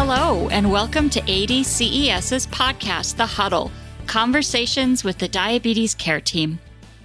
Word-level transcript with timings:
Hello, 0.00 0.48
and 0.50 0.70
welcome 0.70 1.10
to 1.10 1.20
ADCES's 1.22 2.46
podcast, 2.46 3.16
The 3.16 3.26
Huddle 3.26 3.72
Conversations 4.06 5.02
with 5.02 5.18
the 5.18 5.26
Diabetes 5.26 5.96
Care 5.96 6.20
Team. 6.20 6.60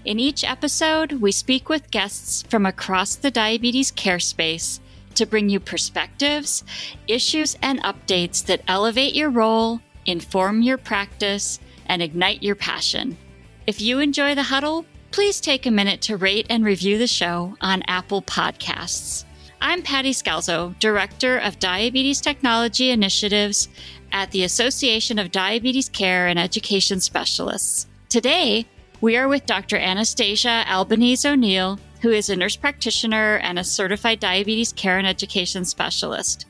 In 0.05 0.20
each 0.20 0.44
episode, 0.44 1.13
we 1.13 1.32
speak 1.32 1.70
with 1.70 1.90
guests 1.90 2.44
from 2.49 2.68
across 2.68 3.16
the 3.16 3.32
diabetes 3.32 3.90
care 3.90 4.20
space 4.20 4.80
to 5.16 5.26
bring 5.26 5.49
you 5.49 5.59
perspectives, 5.59 6.63
issues, 7.08 7.58
and 7.63 7.82
updates 7.82 8.45
that 8.45 8.62
elevate 8.68 9.16
your 9.16 9.32
role, 9.32 9.82
inform 10.05 10.62
your 10.62 10.77
practice, 10.77 11.60
and 11.88 11.99
ignite 12.04 12.44
your 12.44 12.55
passion. 12.55 13.18
If 13.66 13.82
you 13.82 14.02
enjoy 14.02 14.35
The 14.35 14.44
Huddle, 14.44 14.85
please 15.10 15.41
take 15.41 15.66
a 15.66 15.71
minute 15.71 16.02
to 16.04 16.16
rate 16.16 16.46
and 16.48 16.63
review 16.63 16.99
the 16.99 17.07
show 17.07 17.57
on 17.60 17.82
Apple 17.88 18.21
Podcasts. 18.21 19.26
I'm 19.66 19.81
Patty 19.81 20.12
Scalzo, 20.12 20.77
Director 20.80 21.38
of 21.38 21.58
Diabetes 21.58 22.20
Technology 22.20 22.90
Initiatives 22.90 23.70
at 24.12 24.30
the 24.31 24.44
Association 24.44 25.17
of 25.17 25.31
Diabetes 25.31 25.88
Care 25.88 26.27
and 26.27 26.38
Education 26.38 26.99
Specialists. 26.99 27.88
Today, 28.10 28.65
we 28.99 29.15
are 29.15 29.29
with 29.29 29.46
Dr. 29.46 29.77
Anastasia 29.77 30.65
Albanese 30.68 31.26
O'Neill, 31.26 31.79
who 32.01 32.10
is 32.10 32.29
a 32.29 32.35
nurse 32.35 32.57
practitioner 32.57 33.38
and 33.38 33.57
a 33.57 33.63
certified 33.63 34.20
diabetes 34.20 34.73
care 34.73 34.98
and 34.98 35.07
education 35.07 35.63
specialist. 35.63 36.45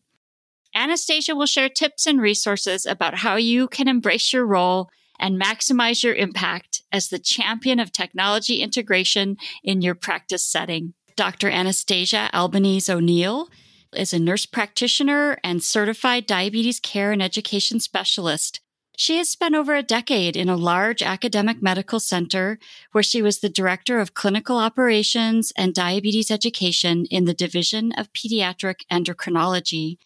Anastasia 0.74 1.34
will 1.34 1.46
share 1.46 1.70
tips 1.70 2.06
and 2.06 2.20
resources 2.20 2.84
about 2.84 3.14
how 3.14 3.36
you 3.36 3.66
can 3.66 3.88
embrace 3.88 4.34
your 4.34 4.44
role 4.44 4.90
and 5.18 5.40
maximize 5.40 6.02
your 6.02 6.14
impact 6.14 6.82
as 6.92 7.08
the 7.08 7.18
champion 7.18 7.80
of 7.80 7.92
technology 7.92 8.62
integration 8.62 9.36
in 9.62 9.82
your 9.82 9.94
practice 9.94 10.44
setting. 10.44 10.94
Dr. 11.16 11.48
Anastasia 11.48 12.30
Albanese 12.34 12.92
O'Neill 12.92 13.48
is 13.94 14.12
a 14.12 14.18
nurse 14.18 14.46
practitioner 14.46 15.38
and 15.42 15.62
certified 15.62 16.26
diabetes 16.26 16.80
care 16.80 17.12
and 17.12 17.22
education 17.22 17.80
specialist. 17.80 18.60
She 18.98 19.18
has 19.18 19.28
spent 19.28 19.54
over 19.54 19.74
a 19.74 19.82
decade 19.82 20.36
in 20.36 20.48
a 20.48 20.56
large 20.56 21.02
academic 21.02 21.62
medical 21.62 22.00
center 22.00 22.58
where 22.92 23.02
she 23.02 23.20
was 23.20 23.38
the 23.38 23.50
director 23.50 23.98
of 23.98 24.14
clinical 24.14 24.56
operations 24.56 25.52
and 25.54 25.74
diabetes 25.74 26.30
education 26.30 27.04
in 27.10 27.26
the 27.26 27.34
Division 27.34 27.92
of 27.92 28.12
Pediatric 28.14 28.86
Endocrinology. 28.90 29.98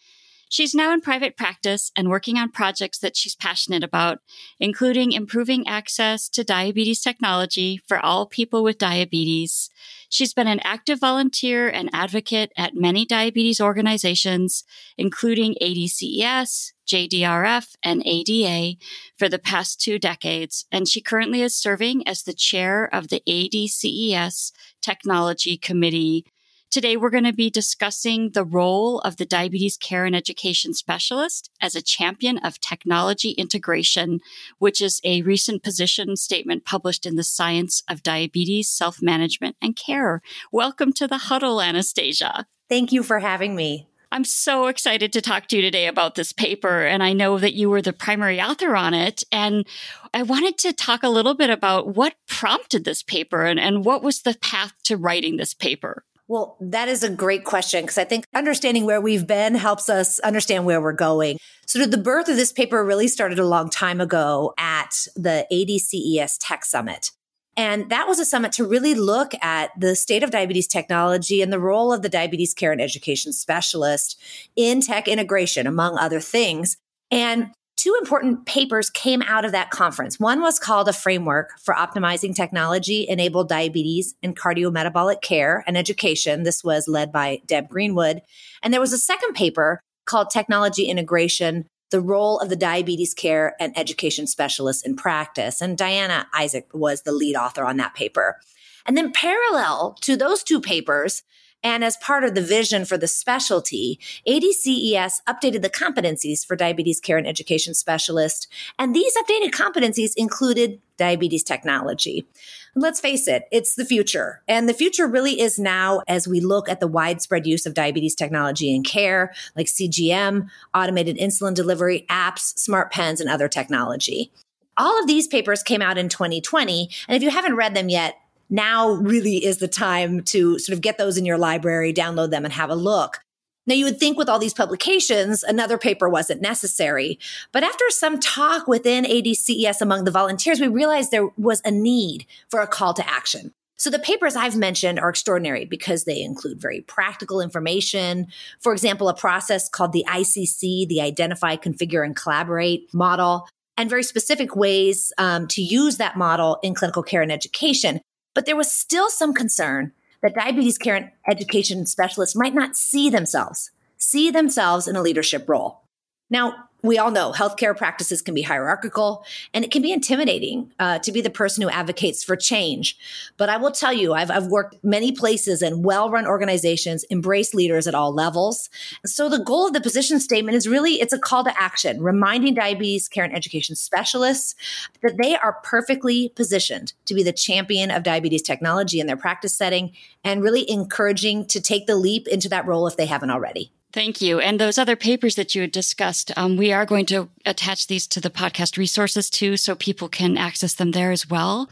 She's 0.51 0.75
now 0.75 0.91
in 0.91 0.99
private 0.99 1.37
practice 1.37 1.93
and 1.95 2.09
working 2.09 2.37
on 2.37 2.51
projects 2.51 2.99
that 2.99 3.15
she's 3.15 3.35
passionate 3.35 3.85
about, 3.85 4.19
including 4.59 5.13
improving 5.13 5.65
access 5.65 6.27
to 6.27 6.43
diabetes 6.43 6.99
technology 6.99 7.79
for 7.87 7.97
all 7.97 8.25
people 8.25 8.61
with 8.61 8.77
diabetes. 8.77 9.69
She's 10.09 10.33
been 10.33 10.49
an 10.49 10.59
active 10.65 10.99
volunteer 10.99 11.69
and 11.69 11.89
advocate 11.93 12.51
at 12.57 12.75
many 12.75 13.05
diabetes 13.05 13.61
organizations, 13.61 14.65
including 14.97 15.55
ADCES, 15.61 16.73
JDRF, 16.85 17.75
and 17.81 18.03
ADA 18.05 18.77
for 19.17 19.29
the 19.29 19.39
past 19.39 19.79
two 19.79 19.97
decades, 19.97 20.65
and 20.69 20.85
she 20.85 20.99
currently 20.99 21.41
is 21.41 21.55
serving 21.55 22.05
as 22.05 22.23
the 22.23 22.33
chair 22.33 22.93
of 22.93 23.07
the 23.07 23.23
ADCES 23.25 24.51
Technology 24.81 25.55
Committee 25.55 26.25
Today, 26.71 26.95
we're 26.95 27.09
going 27.09 27.25
to 27.25 27.33
be 27.33 27.49
discussing 27.49 28.29
the 28.29 28.45
role 28.45 28.99
of 28.99 29.17
the 29.17 29.25
diabetes 29.25 29.75
care 29.75 30.05
and 30.05 30.15
education 30.15 30.73
specialist 30.73 31.49
as 31.59 31.75
a 31.75 31.81
champion 31.81 32.37
of 32.37 32.61
technology 32.61 33.31
integration, 33.31 34.21
which 34.57 34.79
is 34.79 35.01
a 35.03 35.21
recent 35.23 35.63
position 35.63 36.15
statement 36.15 36.63
published 36.63 37.05
in 37.05 37.17
the 37.17 37.25
Science 37.25 37.83
of 37.89 38.03
Diabetes 38.03 38.69
Self 38.69 39.01
Management 39.01 39.57
and 39.61 39.75
Care. 39.75 40.21
Welcome 40.49 40.93
to 40.93 41.09
the 41.09 41.17
huddle, 41.17 41.61
Anastasia. 41.61 42.47
Thank 42.69 42.93
you 42.93 43.03
for 43.03 43.19
having 43.19 43.53
me. 43.53 43.89
I'm 44.09 44.23
so 44.23 44.67
excited 44.67 45.11
to 45.11 45.21
talk 45.21 45.47
to 45.47 45.57
you 45.57 45.61
today 45.61 45.87
about 45.87 46.15
this 46.15 46.31
paper. 46.31 46.85
And 46.85 47.03
I 47.03 47.11
know 47.11 47.37
that 47.37 47.53
you 47.53 47.69
were 47.69 47.81
the 47.81 47.91
primary 47.91 48.41
author 48.41 48.77
on 48.77 48.93
it. 48.93 49.25
And 49.29 49.67
I 50.13 50.23
wanted 50.23 50.57
to 50.59 50.71
talk 50.71 51.03
a 51.03 51.09
little 51.09 51.33
bit 51.33 51.49
about 51.49 51.97
what 51.97 52.15
prompted 52.29 52.85
this 52.85 53.03
paper 53.03 53.43
and, 53.43 53.59
and 53.59 53.83
what 53.83 54.01
was 54.01 54.21
the 54.21 54.37
path 54.41 54.71
to 54.83 54.95
writing 54.95 55.35
this 55.35 55.53
paper. 55.53 56.05
Well, 56.31 56.55
that 56.61 56.87
is 56.87 57.03
a 57.03 57.09
great 57.09 57.43
question 57.43 57.83
because 57.83 57.97
I 57.97 58.05
think 58.05 58.23
understanding 58.33 58.85
where 58.85 59.01
we've 59.01 59.27
been 59.27 59.53
helps 59.53 59.89
us 59.89 60.17
understand 60.19 60.63
where 60.63 60.79
we're 60.79 60.93
going. 60.93 61.37
So, 61.67 61.85
the 61.85 61.97
birth 61.97 62.29
of 62.29 62.37
this 62.37 62.53
paper 62.53 62.85
really 62.85 63.09
started 63.09 63.37
a 63.37 63.45
long 63.45 63.69
time 63.69 63.99
ago 63.99 64.53
at 64.57 65.07
the 65.17 65.45
ADCES 65.51 66.37
Tech 66.39 66.63
Summit. 66.63 67.11
And 67.57 67.89
that 67.89 68.07
was 68.07 68.17
a 68.17 68.23
summit 68.23 68.53
to 68.53 68.65
really 68.65 68.95
look 68.95 69.33
at 69.41 69.71
the 69.77 69.93
state 69.93 70.23
of 70.23 70.31
diabetes 70.31 70.67
technology 70.67 71.41
and 71.41 71.51
the 71.51 71.59
role 71.59 71.91
of 71.91 72.01
the 72.01 72.07
diabetes 72.07 72.53
care 72.53 72.71
and 72.71 72.79
education 72.79 73.33
specialist 73.33 74.17
in 74.55 74.79
tech 74.79 75.09
integration, 75.09 75.67
among 75.67 75.97
other 75.97 76.21
things. 76.21 76.77
And 77.11 77.51
two 77.81 77.97
important 77.99 78.45
papers 78.45 78.91
came 78.91 79.23
out 79.23 79.43
of 79.43 79.51
that 79.53 79.71
conference. 79.71 80.19
One 80.19 80.41
was 80.41 80.59
called 80.59 80.87
a 80.87 80.93
framework 80.93 81.57
for 81.59 81.73
optimizing 81.73 82.35
technology 82.35 83.07
enabled 83.09 83.49
diabetes 83.49 84.13
and 84.21 84.37
cardiometabolic 84.37 85.23
care 85.23 85.63
and 85.65 85.75
education. 85.75 86.43
This 86.43 86.63
was 86.63 86.87
led 86.87 87.11
by 87.11 87.41
Deb 87.47 87.69
Greenwood. 87.69 88.21
And 88.61 88.71
there 88.71 88.79
was 88.79 88.93
a 88.93 88.99
second 88.99 89.33
paper 89.33 89.81
called 90.05 90.29
technology 90.29 90.85
integration, 90.85 91.65
the 91.89 92.01
role 92.01 92.37
of 92.37 92.49
the 92.49 92.55
diabetes 92.55 93.15
care 93.15 93.55
and 93.59 93.75
education 93.75 94.27
specialist 94.27 94.85
in 94.85 94.95
practice. 94.95 95.59
And 95.59 95.75
Diana 95.75 96.27
Isaacs 96.35 96.69
was 96.75 97.01
the 97.01 97.11
lead 97.11 97.35
author 97.35 97.65
on 97.65 97.77
that 97.77 97.95
paper. 97.95 98.37
And 98.85 98.95
then 98.95 99.11
parallel 99.11 99.97
to 100.01 100.15
those 100.15 100.43
two 100.43 100.61
papers, 100.61 101.23
and 101.63 101.83
as 101.83 101.97
part 101.97 102.23
of 102.23 102.35
the 102.35 102.41
vision 102.41 102.85
for 102.85 102.97
the 102.97 103.07
specialty, 103.07 103.99
ADCES 104.27 105.21
updated 105.27 105.61
the 105.61 105.69
competencies 105.69 106.45
for 106.45 106.55
diabetes 106.55 106.99
care 106.99 107.17
and 107.17 107.27
education 107.27 107.73
specialists. 107.73 108.47
And 108.79 108.95
these 108.95 109.13
updated 109.17 109.51
competencies 109.51 110.13
included 110.15 110.81
diabetes 110.97 111.43
technology. 111.43 112.27
Let's 112.75 112.99
face 112.99 113.27
it, 113.27 113.47
it's 113.51 113.75
the 113.75 113.85
future. 113.85 114.41
And 114.47 114.69
the 114.69 114.73
future 114.73 115.07
really 115.07 115.41
is 115.41 115.59
now 115.59 116.01
as 116.07 116.27
we 116.27 116.39
look 116.39 116.69
at 116.69 116.79
the 116.79 116.87
widespread 116.87 117.45
use 117.45 117.65
of 117.65 117.73
diabetes 117.73 118.15
technology 118.15 118.73
in 118.73 118.83
care, 118.83 119.33
like 119.55 119.67
CGM, 119.67 120.47
automated 120.73 121.17
insulin 121.17 121.53
delivery, 121.53 122.05
apps, 122.09 122.57
smart 122.57 122.91
pens, 122.91 123.19
and 123.19 123.29
other 123.29 123.47
technology. 123.47 124.31
All 124.77 124.99
of 124.99 125.07
these 125.07 125.27
papers 125.27 125.63
came 125.63 125.81
out 125.81 125.97
in 125.97 126.07
2020. 126.07 126.89
And 127.07 127.17
if 127.17 127.21
you 127.21 127.29
haven't 127.29 127.55
read 127.55 127.75
them 127.75 127.89
yet, 127.89 128.15
now 128.51 128.91
really 128.91 129.43
is 129.43 129.57
the 129.57 129.67
time 129.67 130.21
to 130.25 130.59
sort 130.59 130.75
of 130.75 130.81
get 130.81 130.97
those 130.99 131.17
in 131.17 131.25
your 131.25 131.37
library, 131.37 131.93
download 131.93 132.29
them 132.29 132.45
and 132.45 132.53
have 132.53 132.69
a 132.69 132.75
look. 132.75 133.19
Now, 133.67 133.75
you 133.75 133.85
would 133.85 133.99
think 133.99 134.17
with 134.17 134.27
all 134.27 134.39
these 134.39 134.53
publications, 134.53 135.43
another 135.43 135.77
paper 135.77 136.09
wasn't 136.09 136.41
necessary. 136.41 137.19
But 137.51 137.63
after 137.63 137.85
some 137.89 138.19
talk 138.19 138.67
within 138.67 139.05
ADCES 139.05 139.81
among 139.81 140.03
the 140.03 140.11
volunteers, 140.11 140.59
we 140.59 140.67
realized 140.67 141.11
there 141.11 141.29
was 141.37 141.61
a 141.63 141.71
need 141.71 142.25
for 142.49 142.59
a 142.59 142.67
call 142.67 142.93
to 142.95 143.07
action. 143.07 143.53
So 143.77 143.89
the 143.89 143.99
papers 143.99 144.35
I've 144.35 144.55
mentioned 144.55 144.99
are 144.99 145.09
extraordinary 145.09 145.65
because 145.65 146.03
they 146.03 146.21
include 146.21 146.61
very 146.61 146.81
practical 146.81 147.41
information. 147.41 148.27
For 148.59 148.73
example, 148.73 149.09
a 149.09 149.15
process 149.15 149.69
called 149.69 149.91
the 149.91 150.05
ICC, 150.07 150.87
the 150.87 151.01
Identify, 151.01 151.55
Configure, 151.55 152.05
and 152.05 152.15
Collaborate 152.15 152.93
model, 152.93 153.47
and 153.77 153.89
very 153.89 154.03
specific 154.03 154.55
ways 154.55 155.11
um, 155.17 155.47
to 155.47 155.63
use 155.63 155.97
that 155.97 156.15
model 156.15 156.59
in 156.61 156.75
clinical 156.75 157.01
care 157.01 157.23
and 157.23 157.31
education. 157.31 158.01
But 158.33 158.45
there 158.45 158.55
was 158.55 158.71
still 158.71 159.09
some 159.09 159.33
concern 159.33 159.91
that 160.21 160.35
diabetes 160.35 160.77
care 160.77 160.95
and 160.95 161.11
education 161.27 161.85
specialists 161.85 162.35
might 162.35 162.53
not 162.53 162.75
see 162.75 163.09
themselves, 163.09 163.71
see 163.97 164.31
themselves 164.31 164.87
in 164.87 164.95
a 164.95 165.01
leadership 165.01 165.49
role. 165.49 165.81
Now, 166.29 166.69
we 166.83 166.97
all 166.97 167.11
know 167.11 167.31
healthcare 167.31 167.77
practices 167.77 168.21
can 168.21 168.33
be 168.33 168.41
hierarchical 168.41 169.23
and 169.53 169.63
it 169.63 169.71
can 169.71 169.81
be 169.81 169.91
intimidating 169.91 170.71
uh, 170.79 170.99
to 170.99 171.11
be 171.11 171.21
the 171.21 171.29
person 171.29 171.61
who 171.61 171.69
advocates 171.69 172.23
for 172.23 172.35
change. 172.35 172.97
But 173.37 173.49
I 173.49 173.57
will 173.57 173.71
tell 173.71 173.93
you, 173.93 174.13
I've, 174.13 174.31
I've 174.31 174.47
worked 174.47 174.77
many 174.83 175.11
places 175.11 175.61
and 175.61 175.85
well 175.85 176.09
run 176.09 176.25
organizations 176.25 177.03
embrace 177.05 177.53
leaders 177.53 177.87
at 177.87 177.95
all 177.95 178.13
levels. 178.13 178.69
So 179.05 179.29
the 179.29 179.39
goal 179.39 179.67
of 179.67 179.73
the 179.73 179.81
position 179.81 180.19
statement 180.19 180.55
is 180.55 180.67
really 180.67 180.93
it's 181.01 181.13
a 181.13 181.19
call 181.19 181.43
to 181.43 181.61
action, 181.61 182.01
reminding 182.01 182.55
diabetes 182.55 183.07
care 183.07 183.23
and 183.23 183.35
education 183.35 183.75
specialists 183.75 184.55
that 185.01 185.17
they 185.21 185.35
are 185.35 185.59
perfectly 185.63 186.29
positioned 186.29 186.93
to 187.05 187.13
be 187.13 187.23
the 187.23 187.33
champion 187.33 187.91
of 187.91 188.03
diabetes 188.03 188.41
technology 188.41 188.99
in 188.99 189.07
their 189.07 189.17
practice 189.17 189.55
setting 189.55 189.91
and 190.23 190.43
really 190.43 190.69
encouraging 190.69 191.45
to 191.45 191.61
take 191.61 191.87
the 191.87 191.95
leap 191.95 192.27
into 192.27 192.49
that 192.49 192.65
role 192.65 192.87
if 192.87 192.97
they 192.97 193.05
haven't 193.05 193.31
already. 193.31 193.71
Thank 193.93 194.21
you. 194.21 194.39
And 194.39 194.59
those 194.59 194.77
other 194.77 194.95
papers 194.95 195.35
that 195.35 195.53
you 195.53 195.61
had 195.61 195.71
discussed, 195.71 196.31
um, 196.37 196.55
we 196.55 196.71
are 196.71 196.85
going 196.85 197.05
to 197.07 197.29
attach 197.45 197.87
these 197.87 198.07
to 198.07 198.21
the 198.21 198.29
podcast 198.29 198.77
resources 198.77 199.29
too, 199.29 199.57
so 199.57 199.75
people 199.75 200.07
can 200.07 200.37
access 200.37 200.73
them 200.73 200.91
there 200.91 201.11
as 201.11 201.29
well. 201.29 201.69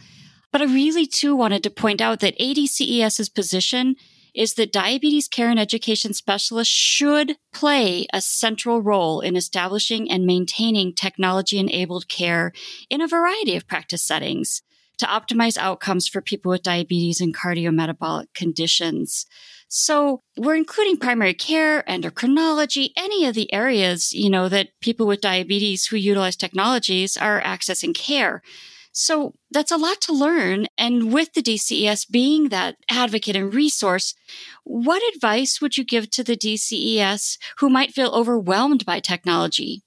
But 0.51 0.61
I 0.61 0.65
really 0.65 1.05
too 1.05 1.35
wanted 1.35 1.63
to 1.63 1.69
point 1.69 2.01
out 2.01 2.19
that 2.19 2.37
ADCES's 2.37 3.29
position 3.29 3.95
is 4.35 4.55
that 4.55 4.71
diabetes 4.71 5.27
care 5.27 5.49
and 5.49 5.59
education 5.59 6.13
specialists 6.13 6.73
should 6.73 7.37
play 7.53 8.05
a 8.13 8.21
central 8.21 8.81
role 8.81 9.21
in 9.21 9.35
establishing 9.35 10.09
and 10.09 10.25
maintaining 10.25 10.93
technology 10.93 11.57
enabled 11.57 12.07
care 12.09 12.51
in 12.89 13.01
a 13.01 13.07
variety 13.07 13.55
of 13.55 13.67
practice 13.67 14.03
settings 14.03 14.61
to 14.97 15.05
optimize 15.05 15.57
outcomes 15.57 16.07
for 16.07 16.21
people 16.21 16.51
with 16.51 16.61
diabetes 16.61 17.21
and 17.21 17.35
cardiometabolic 17.35 18.25
conditions. 18.33 19.25
So 19.69 20.23
we're 20.35 20.55
including 20.55 20.97
primary 20.97 21.35
care, 21.35 21.83
endocrinology, 21.83 22.89
any 22.97 23.25
of 23.27 23.35
the 23.35 23.53
areas, 23.53 24.11
you 24.11 24.29
know, 24.29 24.49
that 24.49 24.69
people 24.81 25.05
with 25.05 25.21
diabetes 25.21 25.85
who 25.85 25.95
utilize 25.95 26.35
technologies 26.35 27.15
are 27.15 27.39
accessing 27.39 27.95
care. 27.95 28.41
So 28.91 29.35
that's 29.51 29.71
a 29.71 29.77
lot 29.77 30.01
to 30.01 30.13
learn. 30.13 30.65
And 30.75 31.13
with 31.13 31.33
the 31.33 31.43
DCES 31.43 32.09
being 32.09 32.49
that 32.49 32.77
advocate 32.89 33.35
and 33.35 33.53
resource, 33.53 34.15
what 34.63 35.03
advice 35.13 35.61
would 35.61 35.77
you 35.77 35.83
give 35.83 36.09
to 36.11 36.23
the 36.23 36.35
DCES 36.35 37.37
who 37.59 37.69
might 37.69 37.91
feel 37.91 38.09
overwhelmed 38.09 38.85
by 38.87 38.99
technology? 38.99 39.83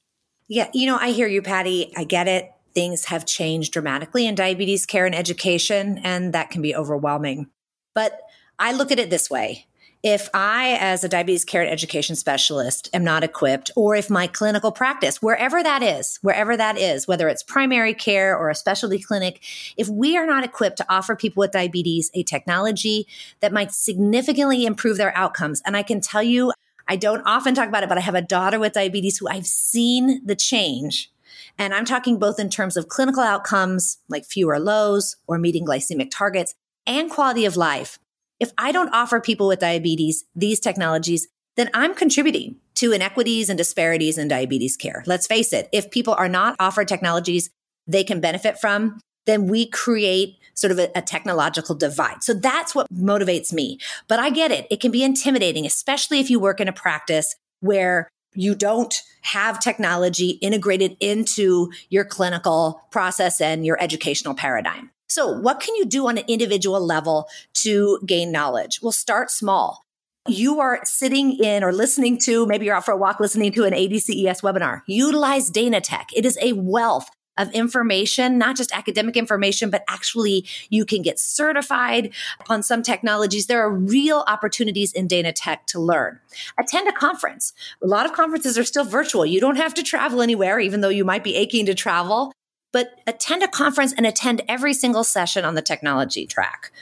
Yeah, 0.46 0.70
you 0.72 0.86
know, 0.86 0.96
I 0.96 1.10
hear 1.10 1.26
you, 1.26 1.42
Patty. 1.42 1.92
I 1.96 2.04
get 2.04 2.28
it. 2.28 2.52
Things 2.72 3.06
have 3.06 3.26
changed 3.26 3.72
dramatically 3.72 4.28
in 4.28 4.36
diabetes 4.36 4.86
care 4.86 5.06
and 5.06 5.14
education, 5.14 5.98
and 6.04 6.32
that 6.32 6.50
can 6.50 6.62
be 6.62 6.74
overwhelming. 6.74 7.48
But 7.94 8.20
I 8.58 8.72
look 8.72 8.92
at 8.92 9.00
it 9.00 9.10
this 9.10 9.28
way 9.28 9.66
if 10.02 10.28
I, 10.34 10.76
as 10.80 11.04
a 11.04 11.08
diabetes 11.08 11.44
care 11.44 11.62
and 11.62 11.70
education 11.70 12.16
specialist, 12.16 12.90
am 12.92 13.04
not 13.04 13.22
equipped, 13.22 13.70
or 13.76 13.94
if 13.94 14.10
my 14.10 14.26
clinical 14.26 14.72
practice, 14.72 15.22
wherever 15.22 15.62
that 15.62 15.80
is, 15.80 16.18
wherever 16.22 16.56
that 16.56 16.76
is, 16.76 17.06
whether 17.06 17.28
it's 17.28 17.44
primary 17.44 17.94
care 17.94 18.36
or 18.36 18.50
a 18.50 18.54
specialty 18.54 18.98
clinic, 18.98 19.40
if 19.76 19.88
we 19.88 20.16
are 20.16 20.26
not 20.26 20.44
equipped 20.44 20.78
to 20.78 20.92
offer 20.92 21.14
people 21.14 21.40
with 21.40 21.52
diabetes 21.52 22.10
a 22.14 22.24
technology 22.24 23.06
that 23.38 23.52
might 23.52 23.70
significantly 23.70 24.66
improve 24.66 24.96
their 24.96 25.16
outcomes, 25.16 25.62
and 25.64 25.76
I 25.76 25.84
can 25.84 26.00
tell 26.00 26.22
you, 26.22 26.52
I 26.88 26.96
don't 26.96 27.22
often 27.24 27.54
talk 27.54 27.68
about 27.68 27.84
it, 27.84 27.88
but 27.88 27.98
I 27.98 28.02
have 28.02 28.16
a 28.16 28.22
daughter 28.22 28.58
with 28.58 28.72
diabetes 28.72 29.18
who 29.18 29.28
I've 29.28 29.46
seen 29.46 30.20
the 30.26 30.34
change. 30.34 31.12
And 31.58 31.72
I'm 31.72 31.84
talking 31.84 32.18
both 32.18 32.40
in 32.40 32.50
terms 32.50 32.76
of 32.76 32.88
clinical 32.88 33.22
outcomes, 33.22 33.98
like 34.08 34.24
fewer 34.24 34.58
lows 34.58 35.14
or 35.28 35.38
meeting 35.38 35.64
glycemic 35.64 36.10
targets, 36.10 36.56
and 36.86 37.08
quality 37.08 37.44
of 37.44 37.56
life 37.56 38.00
if 38.42 38.52
I 38.58 38.72
don't 38.72 38.92
offer 38.92 39.20
people 39.20 39.46
with 39.46 39.60
diabetes 39.60 40.24
these 40.34 40.58
technologies, 40.58 41.28
then 41.56 41.70
I'm 41.72 41.94
contributing 41.94 42.56
to 42.74 42.90
inequities 42.92 43.48
and 43.48 43.56
disparities 43.56 44.18
in 44.18 44.26
diabetes 44.26 44.76
care. 44.76 45.04
Let's 45.06 45.28
face 45.28 45.52
it, 45.52 45.68
if 45.72 45.92
people 45.92 46.14
are 46.14 46.28
not 46.28 46.56
offered 46.58 46.88
technologies 46.88 47.50
they 47.86 48.02
can 48.02 48.20
benefit 48.20 48.58
from, 48.58 48.98
then 49.26 49.46
we 49.46 49.66
create 49.66 50.38
sort 50.54 50.72
of 50.72 50.80
a, 50.80 50.90
a, 50.96 51.02
technological 51.02 51.76
divide. 51.76 52.24
So 52.24 52.34
that's 52.34 52.74
what 52.74 52.92
motivates 52.92 53.52
me. 53.52 53.78
But 54.08 54.18
I 54.18 54.30
get 54.30 54.50
it. 54.50 54.66
It 54.70 54.80
can 54.80 54.90
be 54.90 55.04
intimidating, 55.04 55.64
especially 55.64 56.18
if 56.18 56.28
you 56.28 56.40
work 56.40 56.60
in 56.60 56.66
a 56.66 56.72
practice 56.72 57.36
where 57.60 58.08
you 58.34 58.54
don't 58.54 58.94
have 59.22 59.60
technology 59.60 60.30
integrated 60.30 60.96
into 60.98 61.70
your 61.90 62.04
clinical 62.04 62.82
process 62.90 63.40
and 63.40 63.64
your 63.64 63.80
educational 63.80 64.34
paradigm. 64.34 64.90
So, 65.12 65.28
what 65.28 65.60
can 65.60 65.74
you 65.74 65.84
do 65.84 66.08
on 66.08 66.16
an 66.16 66.24
individual 66.26 66.80
level 66.80 67.28
to 67.64 68.00
gain 68.06 68.32
knowledge? 68.32 68.80
Well, 68.80 68.92
start 68.92 69.30
small. 69.30 69.84
You 70.26 70.58
are 70.60 70.80
sitting 70.84 71.32
in 71.32 71.62
or 71.62 71.70
listening 71.70 72.18
to, 72.20 72.46
maybe 72.46 72.64
you're 72.64 72.74
out 72.74 72.86
for 72.86 72.92
a 72.92 72.96
walk 72.96 73.20
listening 73.20 73.52
to 73.52 73.64
an 73.64 73.74
ADCES 73.74 74.40
webinar. 74.40 74.80
Utilize 74.86 75.50
Tech. 75.50 76.08
It 76.16 76.24
is 76.24 76.38
a 76.40 76.54
wealth 76.54 77.10
of 77.36 77.50
information, 77.52 78.38
not 78.38 78.56
just 78.56 78.74
academic 78.74 79.18
information, 79.18 79.68
but 79.68 79.84
actually 79.86 80.46
you 80.70 80.86
can 80.86 81.02
get 81.02 81.18
certified 81.18 82.14
on 82.48 82.62
some 82.62 82.82
technologies. 82.82 83.48
There 83.48 83.60
are 83.60 83.70
real 83.70 84.24
opportunities 84.26 84.94
in 84.94 85.08
Danatech 85.08 85.66
to 85.66 85.80
learn. 85.80 86.20
Attend 86.58 86.88
a 86.88 86.92
conference. 86.92 87.52
A 87.82 87.86
lot 87.86 88.06
of 88.06 88.14
conferences 88.14 88.56
are 88.56 88.64
still 88.64 88.84
virtual. 88.84 89.26
You 89.26 89.40
don't 89.40 89.56
have 89.56 89.74
to 89.74 89.82
travel 89.82 90.22
anywhere, 90.22 90.58
even 90.58 90.80
though 90.80 90.88
you 90.88 91.04
might 91.04 91.24
be 91.24 91.34
aching 91.34 91.66
to 91.66 91.74
travel 91.74 92.32
but 92.72 93.00
attend 93.06 93.42
a 93.42 93.48
conference 93.48 93.92
and 93.92 94.06
attend 94.06 94.42
every 94.48 94.72
single 94.74 95.04
session 95.04 95.44
on 95.44 95.54
the 95.54 95.62
technology 95.62 96.26
track. 96.26 96.72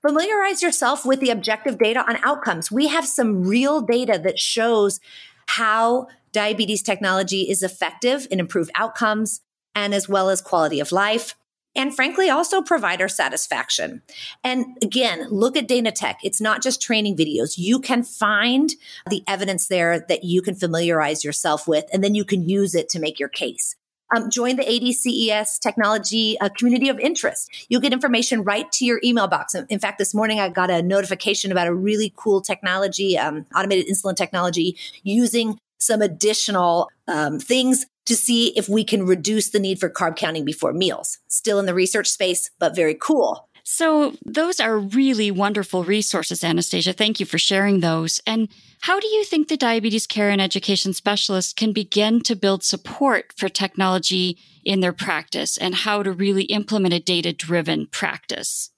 Familiarize 0.00 0.62
yourself 0.62 1.04
with 1.04 1.20
the 1.20 1.30
objective 1.30 1.78
data 1.78 2.04
on 2.08 2.16
outcomes. 2.24 2.72
We 2.72 2.88
have 2.88 3.06
some 3.06 3.42
real 3.44 3.80
data 3.80 4.20
that 4.22 4.38
shows 4.38 5.00
how 5.46 6.08
diabetes 6.32 6.82
technology 6.82 7.42
is 7.42 7.62
effective 7.62 8.26
in 8.30 8.40
improved 8.40 8.70
outcomes 8.74 9.42
and 9.74 9.94
as 9.94 10.08
well 10.08 10.28
as 10.28 10.40
quality 10.40 10.80
of 10.80 10.92
life. 10.92 11.36
And 11.74 11.94
frankly, 11.94 12.28
also 12.28 12.60
provider 12.60 13.08
satisfaction. 13.08 14.02
And 14.44 14.76
again, 14.82 15.28
look 15.30 15.56
at 15.56 15.68
Danatech. 15.68 16.16
It's 16.22 16.40
not 16.40 16.62
just 16.62 16.82
training 16.82 17.16
videos. 17.16 17.56
You 17.56 17.80
can 17.80 18.02
find 18.02 18.70
the 19.08 19.22
evidence 19.26 19.68
there 19.68 20.00
that 20.08 20.24
you 20.24 20.42
can 20.42 20.54
familiarize 20.54 21.24
yourself 21.24 21.66
with, 21.66 21.86
and 21.92 22.04
then 22.04 22.14
you 22.14 22.26
can 22.26 22.46
use 22.46 22.74
it 22.74 22.90
to 22.90 23.00
make 23.00 23.18
your 23.18 23.30
case 23.30 23.76
um, 24.14 24.30
join 24.30 24.56
the 24.56 24.64
ADCES 24.64 25.58
technology 25.60 26.38
uh, 26.40 26.48
community 26.50 26.88
of 26.88 26.98
interest. 26.98 27.66
You'll 27.68 27.80
get 27.80 27.92
information 27.92 28.42
right 28.42 28.70
to 28.72 28.84
your 28.84 29.00
email 29.04 29.26
box. 29.26 29.54
In 29.54 29.78
fact, 29.78 29.98
this 29.98 30.14
morning 30.14 30.40
I 30.40 30.48
got 30.48 30.70
a 30.70 30.82
notification 30.82 31.52
about 31.52 31.66
a 31.66 31.74
really 31.74 32.12
cool 32.16 32.40
technology, 32.40 33.18
um, 33.18 33.46
automated 33.54 33.86
insulin 33.86 34.16
technology, 34.16 34.76
using 35.02 35.58
some 35.78 36.00
additional 36.00 36.88
um, 37.08 37.38
things 37.38 37.86
to 38.06 38.16
see 38.16 38.48
if 38.56 38.68
we 38.68 38.84
can 38.84 39.06
reduce 39.06 39.50
the 39.50 39.60
need 39.60 39.78
for 39.78 39.88
carb 39.88 40.16
counting 40.16 40.44
before 40.44 40.72
meals. 40.72 41.18
Still 41.28 41.58
in 41.58 41.66
the 41.66 41.74
research 41.74 42.08
space, 42.08 42.50
but 42.58 42.74
very 42.74 42.94
cool. 42.94 43.48
So, 43.64 44.14
those 44.26 44.58
are 44.58 44.76
really 44.76 45.30
wonderful 45.30 45.84
resources, 45.84 46.42
Anastasia. 46.42 46.92
Thank 46.92 47.20
you 47.20 47.26
for 47.26 47.38
sharing 47.38 47.78
those. 47.78 48.20
And 48.26 48.48
how 48.80 48.98
do 48.98 49.06
you 49.06 49.22
think 49.24 49.46
the 49.46 49.56
diabetes 49.56 50.06
care 50.06 50.30
and 50.30 50.40
education 50.40 50.92
specialists 50.92 51.52
can 51.52 51.72
begin 51.72 52.22
to 52.22 52.34
build 52.34 52.64
support 52.64 53.32
for 53.36 53.48
technology 53.48 54.36
in 54.64 54.80
their 54.80 54.92
practice 54.92 55.56
and 55.56 55.76
how 55.76 56.02
to 56.02 56.10
really 56.10 56.44
implement 56.44 56.94
a 56.94 56.98
data 56.98 57.32
driven 57.32 57.86
practice? 57.86 58.71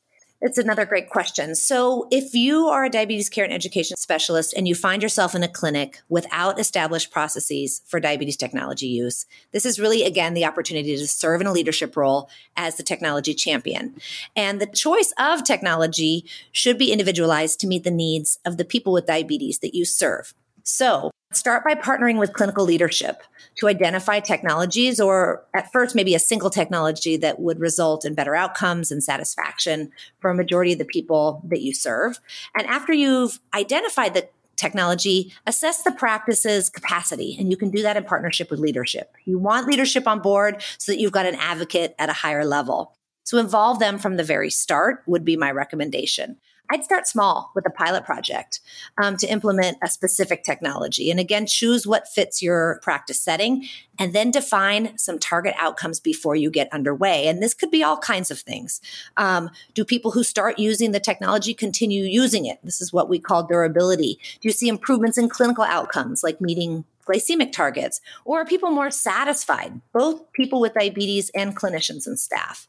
It's 0.47 0.59
another 0.59 0.85
great 0.85 1.09
question. 1.09 1.55
So, 1.55 2.07
if 2.11 2.35
you 2.35 2.67
are 2.67 2.85
a 2.85 2.91
diabetes 2.91 3.31
care 3.31 3.45
and 3.45 3.53
education 3.53 3.97
specialist 3.97 4.53
and 4.55 4.69
you 4.69 4.75
find 4.75 5.03
yourself 5.03 5.35
in 5.35 5.43
a 5.43 5.49
clinic 5.49 6.03
without 6.11 6.61
established 6.61 7.11
processes 7.11 7.81
for 7.87 7.99
diabetes 7.99 8.37
technology 8.37 8.89
use, 8.89 9.25
this 9.53 9.65
is 9.65 9.81
really, 9.81 10.03
again, 10.03 10.35
the 10.35 10.45
opportunity 10.45 10.99
to 10.99 11.09
serve 11.09 11.41
in 11.41 11.47
a 11.47 11.53
leadership 11.53 11.97
role 11.97 12.29
as 12.59 12.77
the 12.77 12.83
technology 12.83 13.33
champion. 13.33 13.95
And 14.37 14.61
the 14.61 14.67
choice 14.67 15.15
of 15.17 15.45
technology 15.45 16.27
should 16.53 16.77
be 16.77 16.93
individualized 16.93 17.59
to 17.61 17.67
meet 17.67 17.85
the 17.85 17.91
needs 17.91 18.39
of 18.45 18.59
the 18.59 18.67
people 18.67 18.93
with 18.93 19.07
diabetes 19.07 19.61
that 19.61 19.75
you 19.75 19.87
serve. 19.87 20.35
So, 20.63 21.11
Start 21.35 21.65
by 21.65 21.75
partnering 21.75 22.19
with 22.19 22.33
clinical 22.33 22.65
leadership 22.65 23.23
to 23.57 23.69
identify 23.69 24.21
technologies 24.21 25.01
or 25.01 25.45
at 25.53 25.71
first 25.73 25.95
maybe 25.95 26.15
a 26.15 26.19
single 26.19 26.49
technology 26.49 27.17
that 27.17 27.41
would 27.41 27.61
result 27.61 28.05
in 28.05 28.15
better 28.15 28.35
outcomes 28.35 28.91
and 28.91 29.03
satisfaction 29.03 29.91
for 30.21 30.31
a 30.31 30.35
majority 30.35 30.73
of 30.73 30.79
the 30.79 30.85
people 30.85 31.43
that 31.45 31.61
you 31.61 31.75
serve. 31.75 32.21
And 32.57 32.67
after 32.67 32.93
you've 32.93 33.41
identified 33.53 34.15
the 34.15 34.29
technology, 34.57 35.33
assess 35.47 35.83
the 35.83 35.93
practice's 35.93 36.71
capacity. 36.71 37.37
And 37.39 37.51
you 37.51 37.57
can 37.57 37.71
do 37.71 37.83
that 37.83 37.97
in 37.97 38.05
partnership 38.05 38.51
with 38.51 38.61
leadership. 38.61 39.17
You 39.25 39.39
want 39.39 39.67
leadership 39.67 40.07
on 40.07 40.21
board 40.21 40.63
so 40.79 40.93
that 40.93 41.01
you've 41.01 41.13
got 41.13 41.27
an 41.27 41.35
advocate 41.35 41.95
at 41.99 42.09
a 42.09 42.15
higher 42.15 42.45
level. 42.45 42.97
So 43.25 43.39
involve 43.39 43.79
them 43.79 43.99
from 43.99 44.17
the 44.17 44.25
very 44.25 44.51
start 44.51 45.03
would 45.07 45.25
be 45.25 45.37
my 45.37 45.51
recommendation. 45.51 46.37
I'd 46.71 46.85
start 46.85 47.07
small 47.07 47.53
with 47.55 47.67
a 47.67 47.71
pilot 47.71 48.05
project 48.05 48.61
um, 48.97 49.17
to 49.19 49.27
implement 49.27 49.77
a 49.83 49.89
specific 49.89 50.45
technology. 50.45 51.11
And 51.11 51.21
again, 51.21 51.47
choose 51.47 51.87
what 51.87 52.09
fits 52.09 52.43
your 52.43 52.81
practice 52.83 53.21
setting 53.21 53.67
and 53.99 54.13
then 54.15 54.31
define 54.31 54.97
some 54.97 55.19
target 55.19 55.55
outcomes 55.59 56.01
before 56.01 56.35
you 56.35 56.51
get 56.51 56.73
underway. 56.73 57.27
And 57.29 57.43
this 57.43 57.55
could 57.55 57.71
be 57.71 57.83
all 57.83 57.99
kinds 57.99 58.31
of 58.31 58.41
things. 58.41 58.81
Um, 59.17 59.51
do 59.75 59.85
people 59.85 60.13
who 60.13 60.25
start 60.25 60.59
using 60.59 60.93
the 60.93 61.01
technology 61.01 61.53
continue 61.53 62.05
using 62.05 62.47
it? 62.47 62.59
This 62.65 62.81
is 62.81 62.93
what 62.93 63.09
we 63.09 63.19
call 63.19 63.43
durability. 63.43 64.19
Do 64.41 64.49
you 64.49 64.53
see 64.53 64.69
improvements 64.69 65.19
in 65.19 65.29
clinical 65.29 65.65
outcomes 65.65 66.25
like 66.25 66.41
meeting 66.41 66.85
glycemic 67.07 67.53
targets? 67.53 68.01
Or 68.25 68.41
are 68.41 68.47
people 68.47 68.71
more 68.71 68.91
satisfied, 68.91 69.81
both 69.93 70.33
people 70.33 70.61
with 70.61 70.75
diabetes 70.75 71.31
and 71.35 71.57
clinicians 71.57 72.07
and 72.07 72.19
staff? 72.19 72.67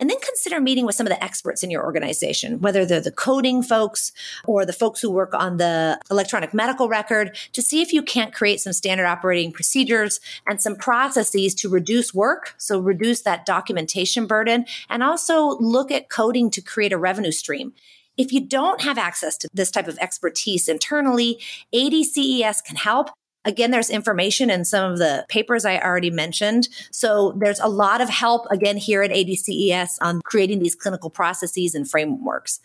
And 0.00 0.08
then 0.08 0.18
consider 0.20 0.60
meeting 0.60 0.86
with 0.86 0.94
some 0.94 1.06
of 1.06 1.12
the 1.12 1.22
experts 1.22 1.62
in 1.62 1.70
your 1.70 1.84
organization, 1.84 2.60
whether 2.60 2.86
they're 2.86 3.02
the 3.02 3.12
coding 3.12 3.62
folks 3.62 4.12
or 4.46 4.64
the 4.64 4.72
folks 4.72 5.00
who 5.00 5.10
work 5.10 5.34
on 5.34 5.58
the 5.58 6.00
electronic 6.10 6.54
medical 6.54 6.88
record, 6.88 7.36
to 7.52 7.60
see 7.60 7.82
if 7.82 7.92
you 7.92 8.02
can't 8.02 8.32
create 8.32 8.60
some 8.60 8.72
standard 8.72 9.04
operating 9.04 9.52
procedures 9.52 10.18
and 10.46 10.60
some 10.60 10.74
processes 10.74 11.54
to 11.56 11.68
reduce 11.68 12.14
work. 12.14 12.54
So 12.56 12.80
reduce 12.80 13.20
that 13.22 13.44
documentation 13.44 14.26
burden 14.26 14.64
and 14.88 15.02
also 15.02 15.58
look 15.58 15.90
at 15.90 16.08
coding 16.08 16.50
to 16.52 16.62
create 16.62 16.94
a 16.94 16.98
revenue 16.98 17.32
stream. 17.32 17.74
If 18.16 18.32
you 18.32 18.40
don't 18.40 18.80
have 18.80 18.98
access 18.98 19.36
to 19.38 19.48
this 19.52 19.70
type 19.70 19.86
of 19.86 19.98
expertise 19.98 20.68
internally, 20.68 21.40
ADCES 21.74 22.64
can 22.64 22.76
help. 22.76 23.10
Again, 23.44 23.70
there's 23.70 23.88
information 23.88 24.50
in 24.50 24.66
some 24.66 24.92
of 24.92 24.98
the 24.98 25.24
papers 25.28 25.64
I 25.64 25.78
already 25.78 26.10
mentioned. 26.10 26.68
So 26.90 27.32
there's 27.38 27.60
a 27.60 27.68
lot 27.68 28.02
of 28.02 28.10
help 28.10 28.46
again 28.50 28.76
here 28.76 29.02
at 29.02 29.10
ADCES 29.10 29.96
on 30.02 30.20
creating 30.22 30.58
these 30.58 30.74
clinical 30.74 31.08
processes 31.08 31.74
and 31.74 31.90
frameworks. 31.90 32.60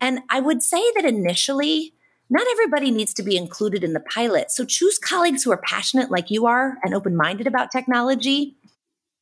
And 0.00 0.20
I 0.28 0.40
would 0.40 0.62
say 0.62 0.82
that 0.96 1.06
initially, 1.06 1.94
not 2.28 2.46
everybody 2.52 2.90
needs 2.90 3.14
to 3.14 3.22
be 3.22 3.38
included 3.38 3.82
in 3.82 3.94
the 3.94 4.00
pilot. 4.00 4.50
So 4.50 4.66
choose 4.66 4.98
colleagues 4.98 5.42
who 5.42 5.50
are 5.50 5.62
passionate 5.64 6.10
like 6.10 6.30
you 6.30 6.46
are 6.46 6.76
and 6.84 6.94
open 6.94 7.16
minded 7.16 7.46
about 7.46 7.70
technology. 7.70 8.54